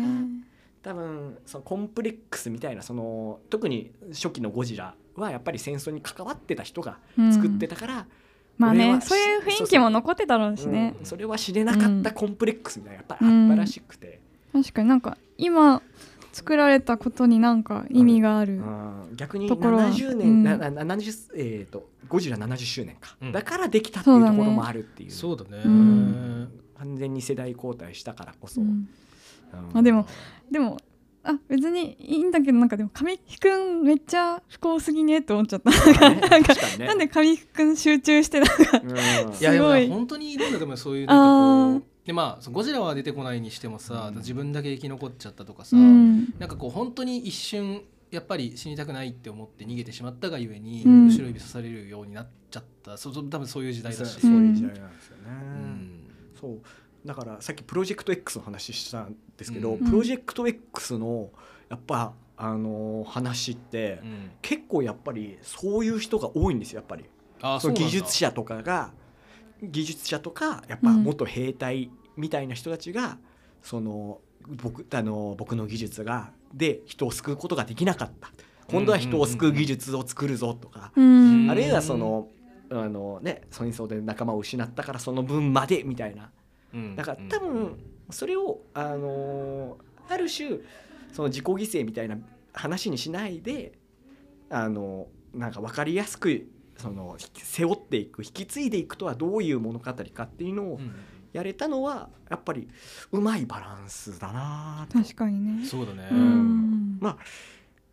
[0.82, 6.98] 多分そのコンプレックスみたいなその特に初期のゴジラはやっぱり戦争に関わってた人が
[7.32, 8.06] 作ってたから、
[8.58, 10.94] まあねそういう雰囲気も残ってたろうしね。
[10.98, 11.06] うん。
[11.06, 14.20] それは知れなかったコンプレックスみたいなやっぱりあったらしくて、
[14.52, 15.82] 確かになんか今
[16.32, 19.16] 作られたことになんか意味があるうん。
[19.16, 19.88] 逆にところは。
[19.88, 23.32] 70年、うんなな70えー、とゴジラ70周年か、うん。
[23.32, 25.10] だからできたっていうところもあるっていう。
[25.10, 26.48] そうだね、うん。
[26.78, 28.88] 完全に世代交代したからこそ、うん。
[29.70, 29.78] うん。
[29.78, 30.06] あでも
[30.50, 30.78] でも
[31.24, 35.70] あ別にいいんだけどなんかでも神木くんめっちゃ不幸すぎねって思っちゃった。
[35.70, 36.86] なんかね。
[36.86, 38.90] なんで神木くん集中してなんかうん。
[38.90, 38.94] い。
[39.40, 44.18] やでもすごいね本当にいるんだと思うよそういうなんかこあうでまあゴジラは出てこないにしてもさ、うん。
[44.18, 46.34] 自分だけ生き残っちゃったとかさ、うん。
[46.38, 51.06] なんかこう本当に一瞬やっぱり死にたくないって思って逃げてしまったがゆえに、うん。
[51.08, 52.96] 後ろ指刺されるようになっちゃった。
[52.96, 56.10] そ多分そういう時代だし、そういう時代なんですよね、うん。
[56.40, 56.60] そう。
[57.06, 59.84] だからさっきプロジェクト X の話したんですけど、うん。
[59.84, 61.30] プロジェクト X の
[61.68, 64.30] やっぱあの話って、うん。
[64.42, 67.04] 結構やっぱりそういう人が多いんですよやっぱり。
[67.40, 67.86] そのあそうなんだ。
[67.86, 68.92] 技術者とかが
[69.62, 71.04] 技術者とかやっぱうん。
[71.04, 73.18] 元兵隊みたいな人たちが、
[73.62, 78.30] その僕あの僕の技術がで人を救うことができなかった。
[78.68, 81.50] 今度は人を救う技術を作るぞとか、うん。
[81.50, 82.28] あるいはその
[82.70, 86.30] あのね戦争で仲間を失ったからその分までみたいな。
[86.74, 86.96] うん。
[86.96, 87.78] だから多分
[88.10, 90.58] それをあのある種
[91.12, 92.18] その自己犠牲みたいな
[92.52, 93.72] 話にしないで
[94.50, 96.46] あのなんか分かりやすく
[96.82, 100.94] その背負っていく引き継いでいくとはどういう物語かっていうのをうん。
[101.32, 102.68] やれたのはやっぱり
[103.10, 104.98] うまいバランスだなと。
[104.98, 105.66] 確かにね。
[105.66, 106.98] そうだね、うん。
[107.00, 107.16] ま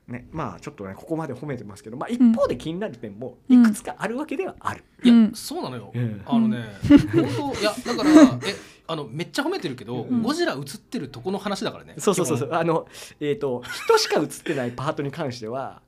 [0.10, 2.34] あねまあちょっとねここまで褒めてますけど、まあ、一うん。
[2.34, 4.84] 方で気になる点もうんいくつかあるわけではある。
[5.06, 6.66] いや、うんそうなのよ、うんあのね
[7.14, 8.12] 本当いやだから
[8.46, 8.56] え
[8.88, 10.22] あのめっちゃ褒めてるけど、うん。
[10.22, 11.94] ゴジラ映ってるとこの話だからね。
[11.98, 12.50] そうそうそうそう。
[12.52, 12.90] あの
[13.22, 15.82] えっ、と人しか映ってないパートに関しては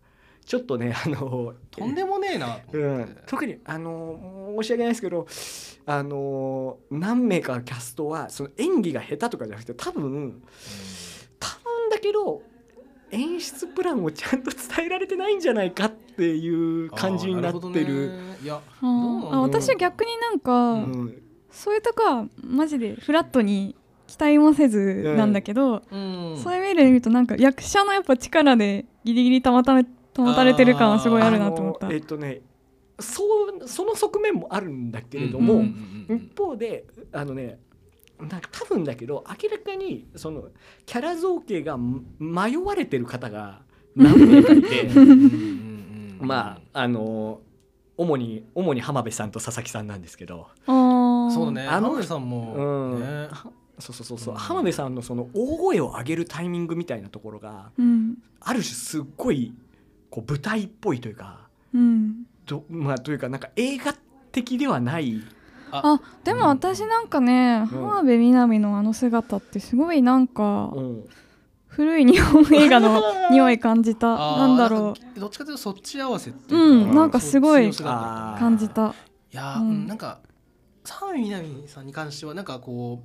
[0.46, 2.60] ちょっとねあのとんでもねえな。
[2.72, 5.28] とうん、特にあの申し訳ないですけど
[5.86, 10.42] あの何名かのキャストはその演技が下手とかじゃなくて多分
[11.40, 12.42] 多分だけど
[13.12, 17.54] 演出プランをちゃんと伝えられてないんじゃないかっていう感じになってる。
[17.54, 18.38] ほどね。
[18.42, 21.22] いやあ私は逆になんか、うん。
[21.52, 23.76] そういうとこはマジでフラットに
[24.08, 26.40] 期待もせずなんだけど、うん。
[26.42, 31.92] そういう意味で見るとなんか役者のやっぱ力でギリギリ保ため保たれてる感はすごいあるなと思った。
[31.92, 32.42] えっ、とね
[33.00, 36.18] そうその側面もあるんだけれども、うんうんうんうん。
[36.18, 37.60] 一方であのね
[38.20, 40.50] なんか多分だけど明らかにその
[40.86, 41.78] キャラ造形が
[42.20, 43.62] 迷われてる方が
[43.96, 44.90] 何名かいて
[46.20, 47.42] まああの
[47.98, 53.02] 主に主に浜辺さんと佐々木さんなんですけど、そうだね浜辺さんも、うん。
[53.02, 53.30] ね。
[53.80, 54.40] そうそうそうそう、うん。
[54.40, 58.18] 浜辺さんのその大声を上げるタイミングみたいなところがうん。
[58.40, 59.54] ある種すっごい
[60.12, 62.26] こう舞台っぽいというかうん。
[62.46, 63.96] どまあというかなんか映画
[64.32, 65.22] 的ではない。
[65.72, 66.00] あ。
[66.24, 71.06] でも私なんかね、浜辺美波のあの姿ってすごいなんかうん。
[71.68, 74.14] 古い日本映画の 匂い感じた。
[74.14, 78.94] あーなんだろなんかどっちかというとそっち合わせっていうか、うんなんかすごい感じた。
[79.34, 79.70] いやー、うん。
[79.70, 80.20] うんなんか
[80.84, 83.02] 澤部みなみさんに関してはなんかこ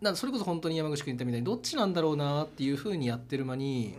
[0.00, 3.96] うなんかそれこそ本当に山口君言ったみたいにどっちなんだろうなっていうふうにやってる間に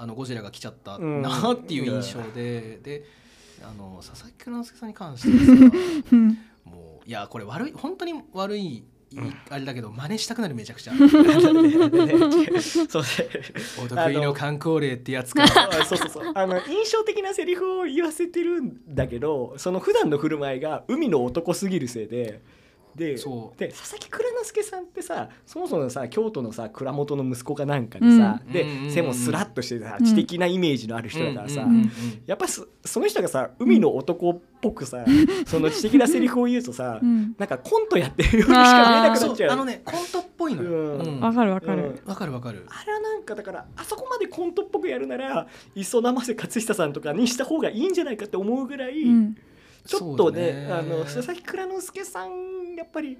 [0.00, 1.20] あのゴジラが来ちゃったうん。
[1.20, 3.04] なっていう印象で、で
[3.62, 5.74] あの佐々木蔵之介さんに関しては
[6.64, 8.82] もういやこれ悪い本当に悪い、
[9.14, 10.92] うんあれだけど真似したくなるめちゃくちゃ。
[12.88, 13.02] そう
[13.84, 15.42] お得意の観光例ってやつか。
[15.68, 16.32] あそうそうそう。
[16.32, 22.40] あの印象的なセリフを言わせてるんだけどその普段の振る舞いが海の男すぎるせいで
[22.94, 23.58] でそう。
[23.58, 28.52] で佐々木蔵之介さんってさそもそもさ京都のさ蔵元の息子かなんかでさ、うん。
[28.52, 31.66] で、うん背もスラッとしてさうん知的なイメージのある人だからさ、
[32.26, 35.04] やっぱそその人がさ海の男っぽくさ、
[35.46, 37.34] その知的なセリフを言うとさ、うん。
[37.38, 39.50] なんかコントやってるようにしか見えなくなっちゃう。
[39.52, 40.70] あのねコントっぽいのよ。
[40.70, 41.00] うん。
[41.00, 41.20] うん。
[41.20, 41.78] わかるわかうん。
[41.78, 42.66] るわかるわかる。
[42.68, 49.36] あれはなんかだからあそこまでコントっぽくやるなら磯生瀬勝久さんとかにした方がいいんじゃないかって思うぐらい、うん
[49.86, 53.18] ちょっとねあの佐々木蔵之介さんやっぱり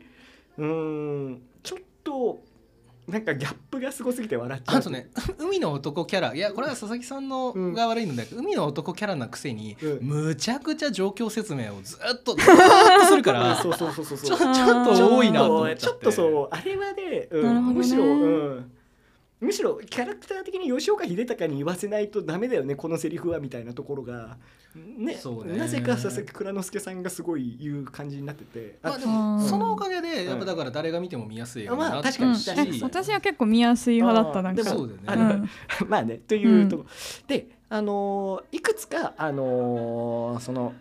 [0.59, 2.41] うーんちょっと
[3.09, 4.79] なんかギャップがすごすぎて笑っちゃう。
[4.79, 6.35] あとね 海の男キャラ。
[6.35, 7.75] いやこれは佐々木さんのうん。
[7.75, 9.99] が悪いんだけど、海の男キャラなくせに、うん。
[10.03, 15.87] むちゃくちゃ状況説明をずっと ずっとするからそうそうそうそうちょちょっと多いなと思っちゃって。
[15.87, 17.75] ちょっとそうあれはね、うんね。
[17.75, 18.71] むしろ、うん、
[19.41, 24.37] むしろキャラクター的に吉岡秀隆に言わせないとダメだよねこのセリフはみたいなところが。
[24.75, 25.59] ねそうね。
[25.59, 28.79] なぜか佐々木蔵之介さんがすごい言う感じになってて。
[28.83, 30.39] まあでもそのおかげでやっうん。
[30.41, 35.49] ぱだから誰が見ても見やすいようになったし、まあ確かに私は結構見やすい派だったなんかそうだよね。
[35.81, 35.89] うん。
[35.89, 36.87] まあねというとこ、
[37.27, 40.73] であのーいくつかあのーその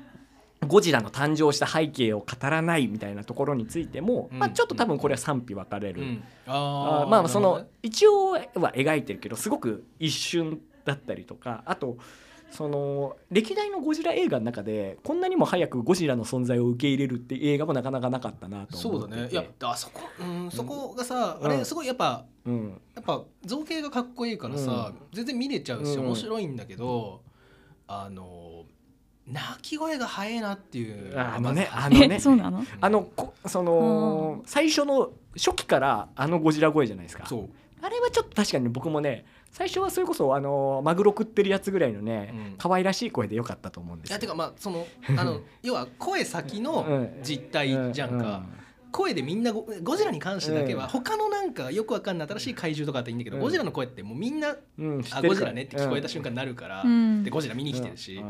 [0.68, 4.40] ゴジラの誕生した背景を語らないみたいなところについても、うん。
[4.40, 11.98] まあ、ちょっと多分これは賛否分かれる、うん、あまあその一応は描いてるけどすごく一瞬だったりとかあと
[12.52, 19.22] その歴代のゴジラ映画の中でこんなにも早くゴジラの存在を受け入れるっていう映画もなかなかなかったなとそう思ってて。
[19.22, 19.32] だね。
[19.32, 21.52] いやあそこ、うん、そこがさ、うん。
[21.52, 22.82] あれすごいやっぱうん。
[22.96, 26.06] やっぱ造形がかっこいいからさ、全然見れちゃうしうん。
[26.08, 27.22] 面白いんだけど、
[27.88, 28.66] あの
[29.32, 31.18] 泣き声が早いなっていう。
[31.18, 32.10] ああのねあのね。
[32.16, 32.64] えそうなの？
[32.82, 37.26] あのこその最初の初期からあのゴジラ声じゃないですか。
[37.28, 37.50] そう、
[37.82, 42.56] あれはちょっと確かに僕もね最初はそれこそあのマグロ食ってるやつぐらいのね、うん。
[42.58, 44.14] 可愛らしい声でよかったと思うんですよ。
[44.14, 44.86] いやてかまあその
[45.18, 47.20] あの要は声先のうん。
[47.24, 48.44] 実態じゃんか、
[48.92, 50.90] 声でみんなゴゴジラに関してだけは、うん。
[50.90, 53.44] 他のなんかよくわかんない新しい怪獣とかっていいんだけど、うん。
[53.44, 57.24] ゴジラの声ってもうみんなあゴジラねって聞こえた瞬間になるから、うん。
[57.24, 58.24] でゴジラ見に来てるし、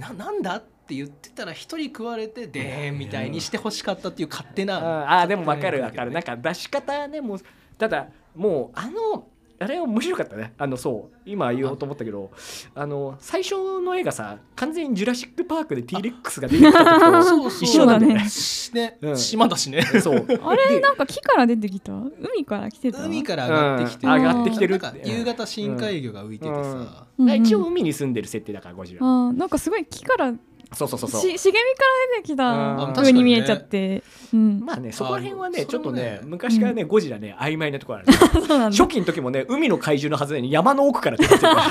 [0.00, 0.56] ななんだ？
[0.56, 6.10] って言ってたら一人食われてでーんみたいにしてほしかったっていう勝手な、ああでも分かる分かる。
[6.10, 7.40] なんか出し方ねもう
[7.78, 9.28] ただもうあの
[9.62, 10.54] あれ面白かったね。
[10.56, 11.16] あのそう。
[11.26, 12.30] 今言おうと思ったけど
[12.74, 18.24] あの最初の映画さ完全に「ジュラシック・パーク」で T レックスが出てきた時と一緒なんだよね。
[18.72, 19.16] ね、うん。
[19.18, 19.82] 島だしね。
[19.82, 20.26] そう。
[20.44, 21.92] あれでなんか木から出てきた？
[21.92, 23.04] 海から来てた？
[23.04, 24.12] 海から上がってきて、うん。
[24.14, 29.00] 上がってきてる夕方深海魚が浮いててさ、一応海に住んでる設定だからゴジラ。
[29.32, 30.32] なんかすごい木から
[30.72, 31.20] そうそうそうそう。
[31.20, 32.36] し茂みから出てきうん。
[32.36, 34.02] た風に見えちゃって、
[34.32, 38.76] うん、まあねそこら辺はねあちょっとね昔からねゴジラね曖昧なところあるそうなんだ。
[38.76, 41.68] 初期の時もね海の怪獣のはずなのに山の奥から出てきて あ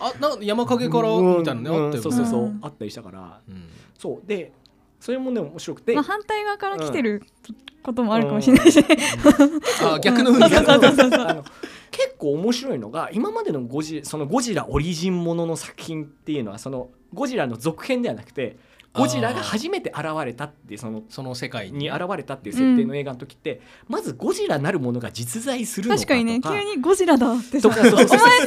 [0.00, 1.86] あな山陰からみたいなね、うん。
[1.86, 2.58] あったよねそうそうそう、うん。
[2.62, 3.40] あったりしたから。
[3.48, 3.64] うん。
[3.98, 4.26] そう。
[4.26, 4.52] で
[5.00, 7.22] それもね面白くて、まあ、反対側から来てる
[7.82, 8.84] こともあるかもしれないし、
[9.82, 10.50] あ逆の海。
[10.50, 10.64] そう。
[10.64, 11.08] そうそうそう。
[11.26, 11.44] あの
[11.90, 18.56] 結構面白いのが今までのゴジそのゴジラオリジンものの作品っていうのはそのゴジラの続編ではなくて
[18.98, 21.90] ゴジラが初めて現れたってそのその世界に。
[21.90, 26.14] 現れたっていう設定の映画の時って、まずゴジラなるものが実在するのかとか。
[26.14, 27.68] 確かにね急にゴジラだってさ。
[27.68, 27.90] お前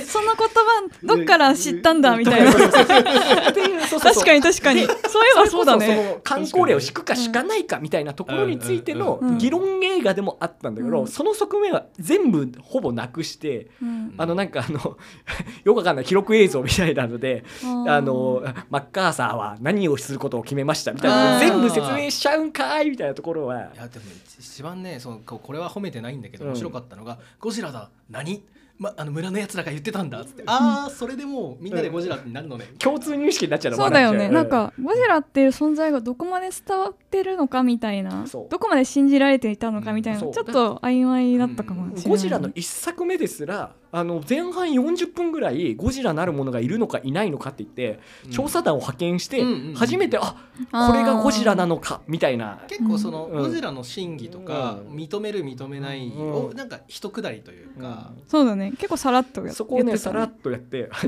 [0.02, 2.52] その言葉どっから知ったんだみたいな。
[2.52, 4.86] 確かに確かに。
[4.86, 4.88] そうい
[5.34, 9.38] えばそうだそねの観光令を敷くか敷かないかみたいなところについてのうん。
[9.38, 11.08] 議論映画でもあったんだけど、うん。
[11.08, 14.14] その側面は全部ほぼなくして、うん。
[14.18, 14.98] あのなんかあの
[15.64, 21.40] よくわかんない記録映像みたいなのであのマッカーサーは何をすることを決めましたみたいな。
[21.40, 23.56] 全部説明しちゃうんかいみたいなところは。
[23.74, 24.06] いやでも
[24.40, 27.90] 一番ねそのここれは褒めてないんだけどうん面白かったのが「ゴジラだ。
[28.10, 28.44] 何？
[28.82, 34.28] ま、あの村のやつらが言ってたんだ」っつって「ああそれでもうみんなでゴジラになるのね」共通認識になっちゃうのそうだよね。
[34.28, 42.10] なんかゴジラっていう存在がどこまで伝わってるのかみたいなどこまで信じられていたのかみたいなちょっと曖昧だったかもしれない。
[42.10, 48.00] ゴジラの一作目ですらあの前半40分ぐらいゴジラなるものがいるのかいないのかって言って、
[48.32, 49.44] 調査団を派遣して
[49.76, 50.36] 初めて、あ
[50.72, 52.62] これがゴジラなのかみたいな。
[52.68, 53.44] 結構そのうん。
[53.44, 54.96] ゴジラの真偽とかうん。
[54.96, 61.08] 認める認めないをなんか一くだりというか、そうだね結構さらっとやそこをねさらっとやって、あ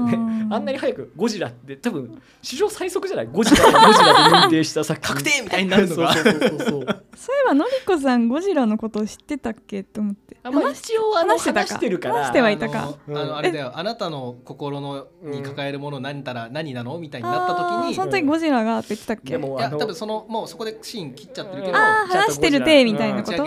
[0.59, 6.13] んなに早くゴジラって多分史上最速じゃないゴジラがゴジラで認定した作品 確定みたいになるのが。
[6.13, 6.81] そうそうそうそうそう。
[6.83, 9.81] いえばのりこさんゴジラのことを知ってたっけ？
[9.81, 10.37] って思って。
[10.43, 11.67] あまあ一応話してたか？
[11.67, 12.15] 話してるから。
[12.15, 12.79] 話してはいたか？
[12.79, 13.17] あのうん。
[13.17, 13.71] あのあれだよ。
[13.75, 19.33] あなたの心のに抱えるもの何たら何なのみたいになった時にその時ゴジラがって言ってたっけ？
[19.33, 23.45] でもいや多分そのもうそこでシーン切っちゃってるけど話してるてみたいなこと？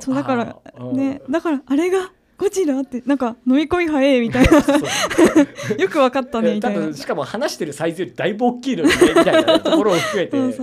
[0.00, 0.14] そう。
[0.14, 0.56] だから
[0.92, 4.50] ねだからあれがゴジラってなんか飲み込み早いみたいな。
[5.78, 6.80] よくわかったねみ多たいな。
[6.86, 10.56] 分しかも話してるサイズよりだいぶ大きいのにねみたいなところを含めて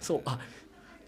[0.00, 0.38] そうあ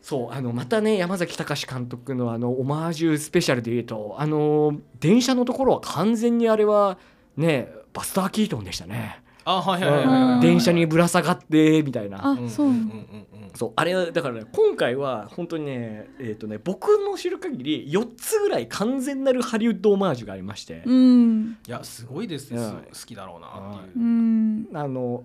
[0.02, 6.98] そうあのまたね山崎隆監督のあのオマージュスペシャルで言うとあの電車のところは完全にあれは
[7.36, 12.18] ねバスター・キートンでしたね、あはいはいはい電車にぶら下がってみたいな。
[12.18, 12.66] あそう。
[12.66, 21.58] うんうんそうあれだからね今回は本当にねえっ、とね僕の知る限り4つぐらい完全なるハリウッドオマージュがありまして、うん。
[21.66, 22.58] いやすごいですね。
[22.58, 22.72] うん。
[22.82, 23.98] 好きだろうなっていう。
[23.98, 24.68] うん。
[24.74, 25.24] あの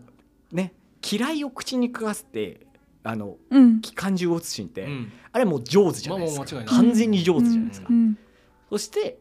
[0.51, 0.73] ね
[1.11, 2.61] 嫌いを口に食わせて
[3.03, 3.81] あのうん。
[3.81, 5.11] 機関銃を撃つシーンって、うん。
[5.33, 8.17] あれもう上手じゃないですか、まあもう間違いない完全に上手じゃないですか、うん。
[8.69, 9.17] そして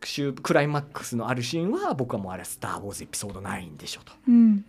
[0.00, 4.64] 終クライマックスのあるシーンは僕はもうあれ「スター・ウォーズ」エピソード9でしょと、うんうん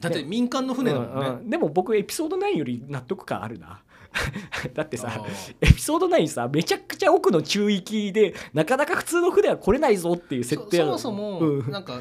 [0.00, 1.26] だって民間の船だもんね。
[1.28, 3.82] うんうんでも僕エピソード9より納得感あるな。
[4.74, 5.24] だってさ
[5.60, 11.70] エピソード9さめちゃくちゃ奥の中域でなかなか普通の船は来れないぞっていう設定そもそも、うん。
[11.70, 12.00] なんか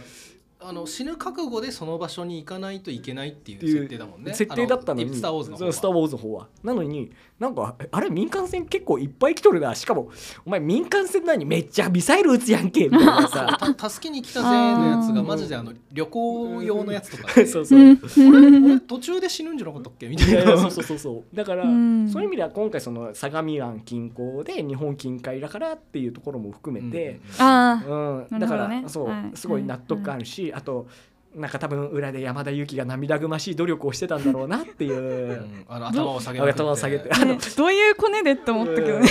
[0.62, 4.34] あの死ぬ覚悟でその場所に行かないといけないっていう設定だもんね。
[4.34, 5.74] 設定だったのにあスター・ウォーズの方は。
[5.74, 6.48] スター・ウォーズの方は。
[6.64, 9.74] なのになんかあれ民間船結構いっぱい来とるな。
[9.74, 10.10] しかも
[10.46, 13.58] お前民間船なのにめっちゃミサイル撃つやんけみたいなさ。
[13.78, 17.34] た助けに来たぜのやつがマジであの旅行用のやつとか。
[17.40, 20.10] でそうそう、途中で死ぬんじゃなかったっけ？
[20.10, 20.58] みたいな。
[20.60, 21.36] そうそうそうそう。
[21.36, 22.10] だから、うん。
[22.10, 28.84] そういう意味では今回その相模湾近郊で日本近海だからっていうところも含めて、あうんなるだから、ね。
[28.88, 29.38] そう、はい。
[29.38, 30.88] すごい納得感あるし、あと
[31.36, 34.98] なんか多分裏で山田裕貴が涙ぐましい努力をしてたんだろうなっていう。
[34.98, 35.34] う。
[35.34, 36.50] んあの頭を下げて。
[36.50, 37.10] 頭を下げて。
[37.14, 39.08] あ、ね、どういうコネでって思ったけどね。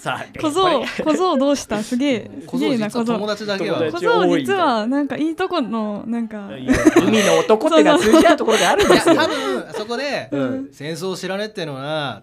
[0.00, 1.82] さあ小僧小僧どうした？
[1.82, 3.04] すげえす小僧げえな小僧。
[3.04, 6.48] 実は友達だけは友小僧実はなんかいいとこのなんか
[6.96, 9.14] 海の男ってが通じ合うところであるんですよ。
[9.14, 10.68] 多分そこで、うん。
[10.72, 12.22] 戦争を知らねえってのは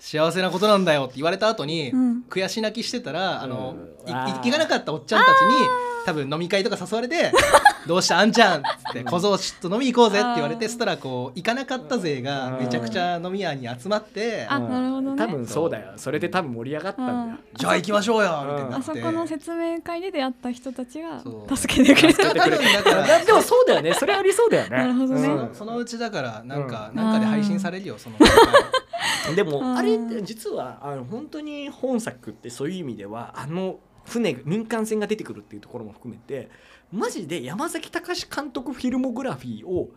[0.00, 2.24] 幸せなことなんだよって言われた後に、うん。
[2.28, 5.66] 悔し泣きしてたらあの、い行かなかったおっちゃんたちに
[6.10, 7.32] 多分飲み会とか誘われて
[7.86, 8.18] 「どうした？
[8.18, 15.16] あんちゃん」っつって「小僧ちょっと飲み行こうぜ」って言われてそしたらこう行かなかった勢がめちゃくちゃ飲み屋に集まってあうんなるほどね。
[15.16, 15.92] 多分そうだよ。
[15.96, 17.38] それで多分盛り上がったんだよ。
[17.54, 18.76] じゃあ行きましょうよみたいにな。
[18.76, 21.56] あってそこの説明会で出会った人たちがそう。
[21.56, 22.58] 助けてくれただから
[23.24, 23.94] でもそうだよね。
[23.94, 24.76] それありそうだよね。
[24.76, 25.28] なるほどね。
[25.28, 25.54] うん。
[25.54, 26.96] そのうちだからなんか、うん。
[26.96, 28.16] なんかで配信されるよその。
[29.34, 29.76] でもうん。
[29.76, 33.76] あれって実はあの本当に本作ってそういう意味ではあの
[34.10, 36.50] 船民間船が出てくるっていうところも含めて
[36.92, 39.90] マジで山崎隆監督フィルモグラフィーを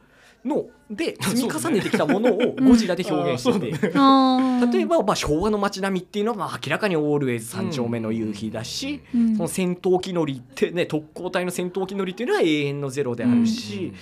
[0.46, 3.92] ので 積み重ねてきたものをゴジラで表現してて。
[3.96, 4.74] あー。
[4.74, 13.94] 例えば、まあ、昭和の街並みっていうのは、まあ、明らかにオールウェイズ三丁目の夕日だし、うんその戦闘機乗りってね特攻隊の戦闘機乗りっていうのは永遠のゼロであるし、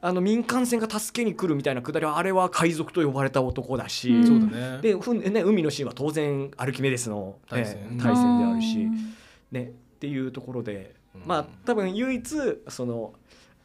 [0.00, 4.26] あの民間船が助けに来るみたいなくだりはあれは海賊と呼ばれた男だし、うん。
[4.26, 4.78] そうだね。
[4.82, 7.78] でふんね、海のシーンは当然アルキメデスの、対戦。
[7.92, 9.14] えー対戦であるし、うん
[9.54, 11.22] ね、っていうところで、うん。
[11.24, 12.36] まあ多分唯一
[12.68, 13.14] その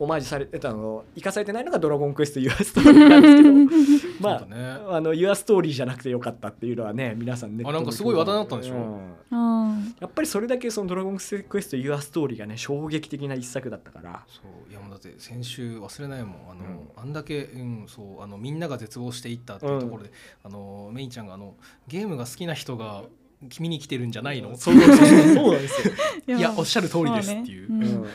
[0.01, 4.55] オマージュされてたの生かされてないのが「ドラゴンクエスト・ユア・ストーリー」なんですけど まあね。
[4.87, 8.75] あの「ユア・ストーリー」じゃなくてよかったっていうのはね皆さんねあなんかすごい話題になったんでしょ？
[8.75, 9.15] うん。
[9.31, 14.25] あやっぱりそれだけその「ドラゴンクエスト・ユア・ストーリー」がね衝撃的な一作だったから。
[14.29, 16.33] そういやもうだって先週忘れないもん。
[16.51, 20.11] あの、あんだけ、うん、そうあのみんなが絶望していったっていうところで、
[20.43, 21.55] あのメイちゃんがあの
[21.87, 23.03] ゲームが好きな人が
[23.49, 24.57] 君に来てるんじゃないの？
[24.57, 24.97] そうそうそう。
[24.97, 28.05] そうなんですよ、ーいやおっしゃる通りですっていう。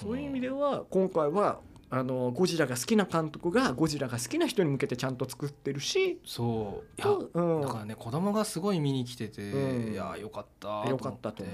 [0.00, 1.60] そういう意味では今回は
[1.90, 7.00] あのゴジラが好きな監督がゴジラが好きな人に向けてちゃんと作ってるしそう。
[7.00, 7.60] いや、うん。
[7.62, 9.92] だからね子供がすごい見に来てて、うん。
[9.92, 11.44] いやよかったよかったと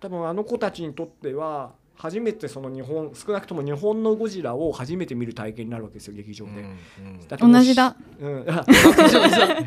[0.00, 7.28] 多分あの子たちにとっては初めてその日本少なくとも日本のゴジラを初めて見る体験になるわけですよ劇場で、うんうん。
[7.28, 9.62] だってもう同じだ、うん、同世代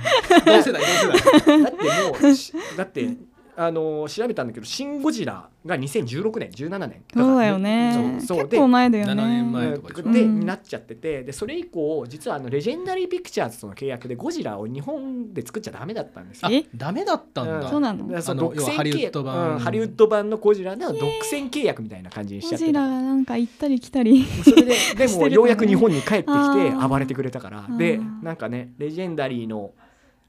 [0.45, 0.81] 同世代。
[1.63, 3.17] だってもうしだって
[3.61, 8.19] あの調べたんだけど「シン・ゴジラ」が2016年17年そうだよね。
[8.21, 8.47] そうそう。
[8.47, 9.11] 結構前だよね。
[9.11, 10.39] 7年前うんとかで、うん。
[10.39, 16.49] になっちゃっててでそれ以降実はあのレジェンダリー・ピクチャーズとの契約でゴジラを日本で作っちゃダメだったんですよ。
[16.53, 18.21] えダメだったんだ、んそうなの？
[18.21, 19.53] そあのハリウッド契約版。
[19.53, 27.67] うんハリウッド版のゴジラの独占契約みたいな感じにしちゃってゴジラがなんか行ったり来たりそれででも ようやく日本に帰ってきて暴れてくれたから。
[27.77, 29.71] でなんかねレジェンダリーの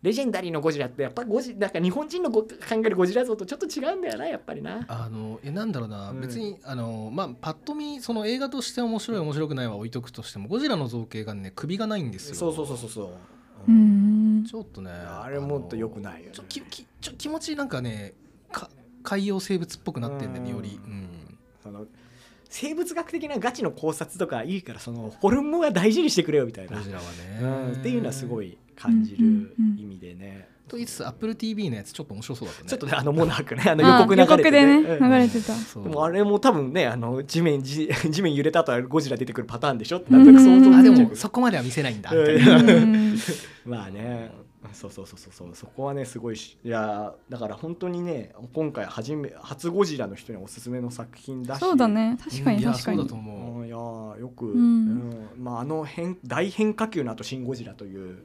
[0.02, 4.86] レジェンダリーのゴジラってやっぱゴジなんか日本人のご考えるゴジラ像とちょっと違うんだよなやっぱりな。
[4.88, 6.20] あのえなんだろうな、うん。
[6.22, 12.34] 別にあの、まあ、パッと見その映画として面白い面白くないは置いとくとしてもゴジラの造形がね首がないんですよ。
[12.34, 13.10] そうそうそうそうそう。
[13.68, 14.44] うん。
[14.48, 16.32] ちょっとねあれもっと良くないよね。
[16.32, 18.14] ちょききちょ気持ちなんかね
[18.50, 18.70] か
[19.02, 20.56] 海洋生物っぽくなってんだよねうん。
[20.56, 21.38] より、うん。
[21.62, 21.84] その
[22.48, 32.68] 生物学的なガチの考察とかいいからそのホルモンは大事にしてくれよみたいな、ゴジラはね、うん、っていうのはすごい感じる意味でね、と言いつつ AppleTV のやつちょっと面白そうだったね。
[32.68, 33.64] ちょっとねあのモナークね。
[33.66, 35.54] あのあ予告流れて、予告でねうん流れてた。
[35.54, 35.82] そう。
[35.84, 39.98] でもあれも多分ねあの地面地 地面揺れた後はゴジラ出てくるパターンでしょ？
[39.98, 40.74] ってなんとなく想像うん。
[40.74, 42.10] あでもそこまでは見せないんだ
[43.66, 44.30] まあね、
[44.64, 45.48] うそうそうそうそうそう。
[45.54, 51.58] そこはねすごいしいやーだから本当にね今回初め初ゴジラの人におすすめの作品だし。
[51.58, 52.16] そうだね。
[52.22, 52.96] 確かいやに確かに。
[52.98, 53.62] そうだと思う。
[53.64, 54.50] んいやーよく、ん。
[54.50, 55.28] うん。
[55.38, 58.18] まあ、あの変大変化球の後シン・ゴジラという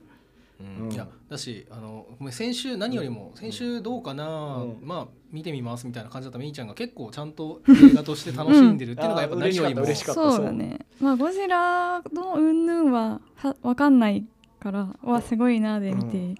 [0.59, 0.87] う、うん。
[0.87, 4.77] うんいやだしあの先週何よりも先週どうかな、うん。
[4.81, 10.43] まあ見てみますみたいな感じだったみーちゃんが結構ちゃんと映画として楽しんでるっていうのがやっぱうん何よりもあー嬉しかった嬉しかった。
[10.43, 10.85] そうだね。
[11.01, 14.25] まあゴジラの云々ははわかんない
[14.59, 16.35] からわすごいなで見て、うん。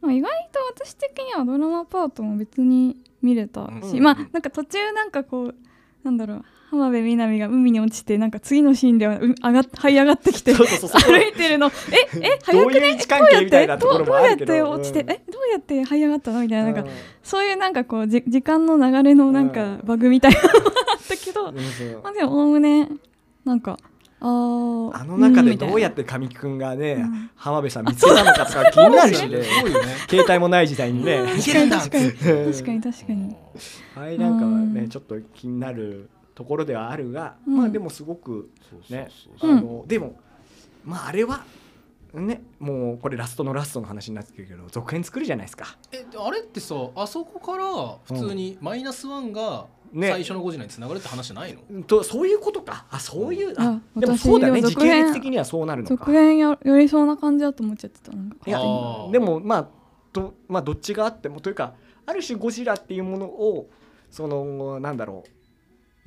[0.00, 4.02] まあ、意外と私的にはドラマパートも別に見れたし、うん。
[4.02, 5.54] まあなんか途中なんかこう
[6.04, 11.68] なんだろう浜辺美波が海に落ちてなんか次のシーンではう上がっ這い上がってきてそうそうそう歩いてるの。
[12.12, 14.52] ええど早くういう位置関係みたいなところもあるけど。
[14.52, 15.10] どうやって落ちて、うん。
[15.10, 16.42] えどうやって這い上がったの？
[16.42, 16.88] みたいななんか、うん。
[17.22, 21.56] そういうなんかこうじ時間の流れのなんかバグみたいなのがあったけど、うん
[22.02, 22.88] まあでもおおむね
[23.46, 23.78] なんか
[24.20, 27.30] あーあの中でどうやって神木くんがね、うん。
[27.34, 29.42] 浜辺さん見つけたのかとか気になるしね
[30.10, 32.80] 携帯もない時代にね確かにうん確かに。
[32.82, 33.36] 確かに。
[33.94, 34.88] はいなんかはねうん。
[34.90, 37.56] ちょっと気になるところではあるが、うん。
[37.56, 38.48] まあでもすごく
[38.88, 39.08] ね
[39.88, 40.20] でも
[40.84, 41.42] まああれは
[42.14, 45.76] ねもうこれラストのラストの話になってくるけど続編作るじゃないですか。
[45.90, 47.64] えあれってさあそこから
[48.04, 50.10] 普通にマイナスワンがね。
[50.10, 52.86] 最初のゴジラにつながるって話じゃないの、とそういうことか。
[52.88, 54.62] あそういうああでもそうだね。
[54.62, 55.96] 時系列的にはそうなるのか。
[55.96, 58.36] 続編やよりそうな感じだと思っちゃってたなんか。
[58.46, 58.60] いや
[59.10, 59.68] でもまあ
[60.12, 61.74] ど,、まあ、どっちがあってもというか
[62.06, 63.68] ある種ゴジラっていうものを
[64.10, 65.37] そのなんだろう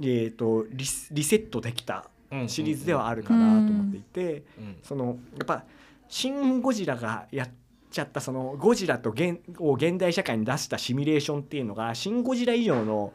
[0.03, 4.77] えー、とリスリセットできたうんシリーズではあるかなと思っていて、うん。
[4.83, 5.63] そのやっぱ
[6.07, 7.49] 「シン・ゴジラ」がやっ
[7.89, 13.13] ちゃったそのゴジラと現を現代社会に出したシミュレーションっていうのが「シン・ゴジラ」以上の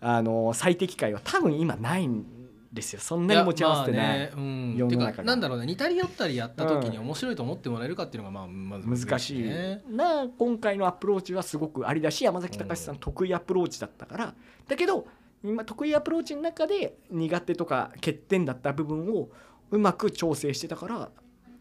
[0.00, 2.24] あの最適解は多分今ないん
[2.72, 3.00] ですよ。
[3.00, 4.08] そんなに持ち合わせてない。
[4.08, 9.42] まあねうん、てかなんだろうね似たり寄ったりやった時にうん面白いと思ってもらえるかっていうのがまあまず難しい。
[9.42, 14.34] ねな今回のアプローチはすごくありだし山崎隆さん得意アプローチだったから。
[14.68, 15.06] だけど
[15.50, 19.28] 今得意アプローチの中で苦手とか欠点だった部分を
[19.70, 21.08] うまく調整してたから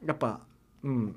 [0.05, 0.41] やっぱ
[0.83, 1.15] うん。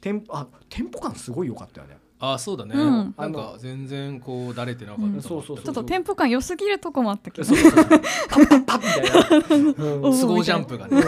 [0.00, 1.96] テンポあテンポ感すごい良かったよね。
[2.18, 3.14] あそうだね、うん。
[3.16, 7.84] なんか全然こうだれてなかった、うんそうそうちょっとテンポ感良すぎるとこもあったけどそうそうそう。
[7.84, 8.84] パッパッパッみ
[9.48, 9.74] たいな。
[9.84, 10.04] うん。
[10.04, 11.02] おスゴージャンプがね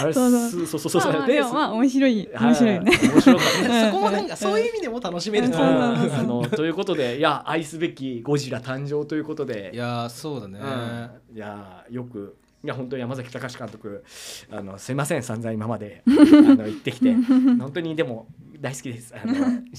[0.00, 3.86] そうそうそうそうそうでまあまあでもまあ面白い面白いね面白かった。
[3.86, 14.04] そこもなんかそういう意味でも楽しめるとあのということでいや愛すべきゴジラ誕生ということでいやそうだね、うんいやよくいや本当に山崎隆監督
[14.50, 18.26] あのすいません散々今まであの言ってきて本当にでも
[18.60, 19.34] 大好きですあの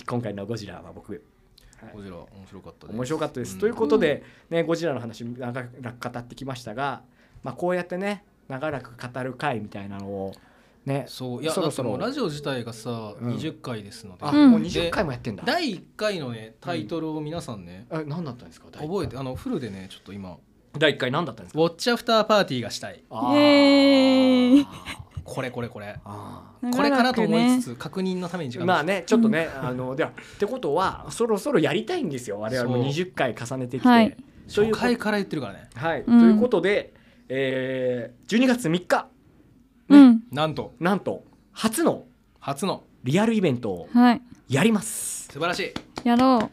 [0.08, 7.02] 今回のゴジラは僕はいゴジラ面白かったです面白かったです、うんということで、ね、ゴジラの話長らく語ってきましたが、
[7.44, 10.34] まあ、こうやってね長らく語る回みたいなのを
[10.86, 13.36] ねそういやそろそろラジオ自体がさ、うん。
[13.36, 15.44] 20回ですので、あ、うんもう20回もやってんだ。
[15.46, 18.68] 第1回のねタイトルを皆さんね、え何だったんですか？
[18.72, 20.38] 覚えてあのフルでねちょっと今。
[20.78, 21.62] 第1回何だったんですか？
[21.62, 23.04] ウォッチアフターパーティーがしたい。
[23.10, 23.34] あ
[25.24, 25.96] これこれこれ。
[26.04, 32.86] あこれかなと思いつつつ確認のために時間ーまあねちょっとね、あのではってことはそろそろやりたいんですよ我々もそう。
[32.86, 34.18] 20回重ねてきて、はい。
[34.54, 35.70] というこ初回から言ってるからね。
[35.76, 36.20] はい、うん。
[36.20, 36.94] ということで、
[37.30, 39.08] えー、12月3日。
[39.90, 40.24] うん。
[40.32, 40.74] なんと。
[40.80, 42.06] なんと初の。
[42.40, 42.84] 初の。
[43.04, 44.22] リアルイベントをはい。
[44.50, 45.28] やります。
[45.32, 45.60] 素晴らし
[46.06, 46.08] い。
[46.08, 46.50] やろ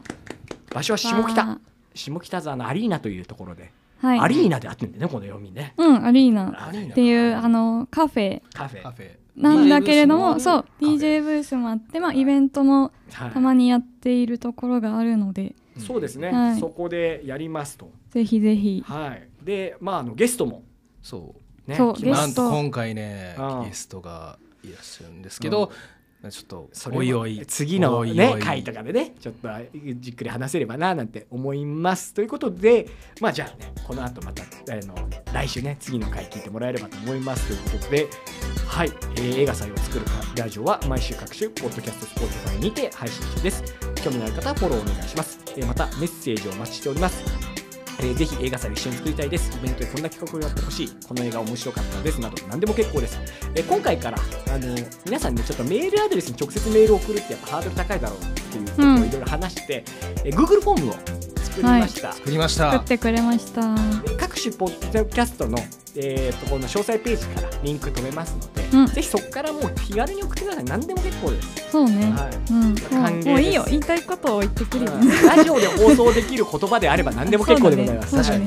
[0.71, 0.73] う。
[0.73, 1.45] 場所は下北。
[1.45, 1.59] わ
[1.95, 4.19] 下北沢のアリーナというところで、ーはい。
[4.19, 5.73] アリーナであってんだよねこの読みね。
[5.77, 6.67] うんアリーナ。
[6.67, 8.41] アリーナっていうあのカフェ。
[8.53, 8.81] カフェ。
[8.83, 9.11] カフェ。
[9.35, 10.95] なんだけれどもそうェ。
[10.95, 13.31] DJ ブースもあってまあイベントもはい。
[13.31, 15.55] たまにやっているところがあるので。
[15.79, 16.59] そうですね、はい。
[16.59, 17.91] そこでやりますと。
[18.09, 18.83] ぜひぜひ。
[18.85, 19.27] はい。
[19.43, 20.63] でまああのゲストも
[21.07, 21.35] そ
[21.65, 21.77] うね
[22.11, 25.71] なんと今回ねうんゲストがいらっしゃるんですけど、
[26.29, 28.41] ちょっとおいおい次のおいねおい。
[28.41, 29.47] 回とかでねちょっと
[29.99, 32.89] じっくり話せればななんて思いますということで
[33.21, 34.95] まあじゃあねこの後またあの
[35.31, 38.07] 来週ね次の回聞いてもらえればと思いますということで
[38.67, 40.05] はい、えー映画祭を作る
[40.35, 43.63] ラジオは毎週各種ポッドキャストスポーツファイにて配信中です。
[44.03, 47.36] 興味のある方はフォローお願いします、えーまたメッセージをお待ちしております
[47.99, 49.51] えーぜひ映画祭を一緒に作りたいです。
[49.57, 50.89] イベントでこんな企画をやってほしい。
[51.07, 52.19] この映画面白かったです。
[52.21, 53.19] など何でも結構です。
[53.55, 54.75] えー今回からあの
[55.05, 58.21] 皆さんにちょっとメールアドレスに直接メールを送るってやっぱハードル高いだろうっ
[58.51, 59.83] ていうことをうんいろいろ話して、
[60.23, 60.95] えー Google フォームを
[61.57, 62.71] 作りました、はい、作りました。
[62.71, 63.61] 作ってくれました。
[64.19, 65.57] 各種ポッドキャストの
[65.99, 70.63] えーと、この詳細ページからリンク止めますので、うん、ぜひそこからもう気軽に送ってください。
[70.65, 71.71] 何でも結構です。
[71.71, 72.51] そうね、はい。
[72.51, 73.65] うん、もういいよ。
[73.67, 74.91] 言いたいことを言ってくるよ、
[75.25, 78.45] ラジオで放送できる言葉であれば何でも結構でございます、ね、確かに、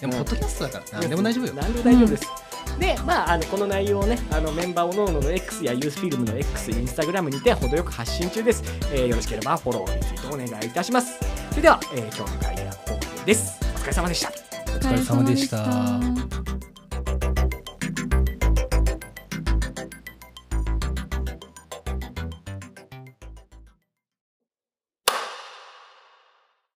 [0.00, 1.52] でもポッドキャストだから何でも大丈夫よ。
[1.56, 11.41] 何でも大丈夫です、うんで、まあ、あのこの内容をねあのメンバーおのおのの X やユースフィルムの X インスタグラムにて程よく発信中です、えー、よろしければフォローについてお願いいたします。
[11.52, 13.60] それでは、えー、今日の会議はここまでです。
[13.62, 14.30] お疲れ様でした。
[14.30, 16.51] お疲れ様でした。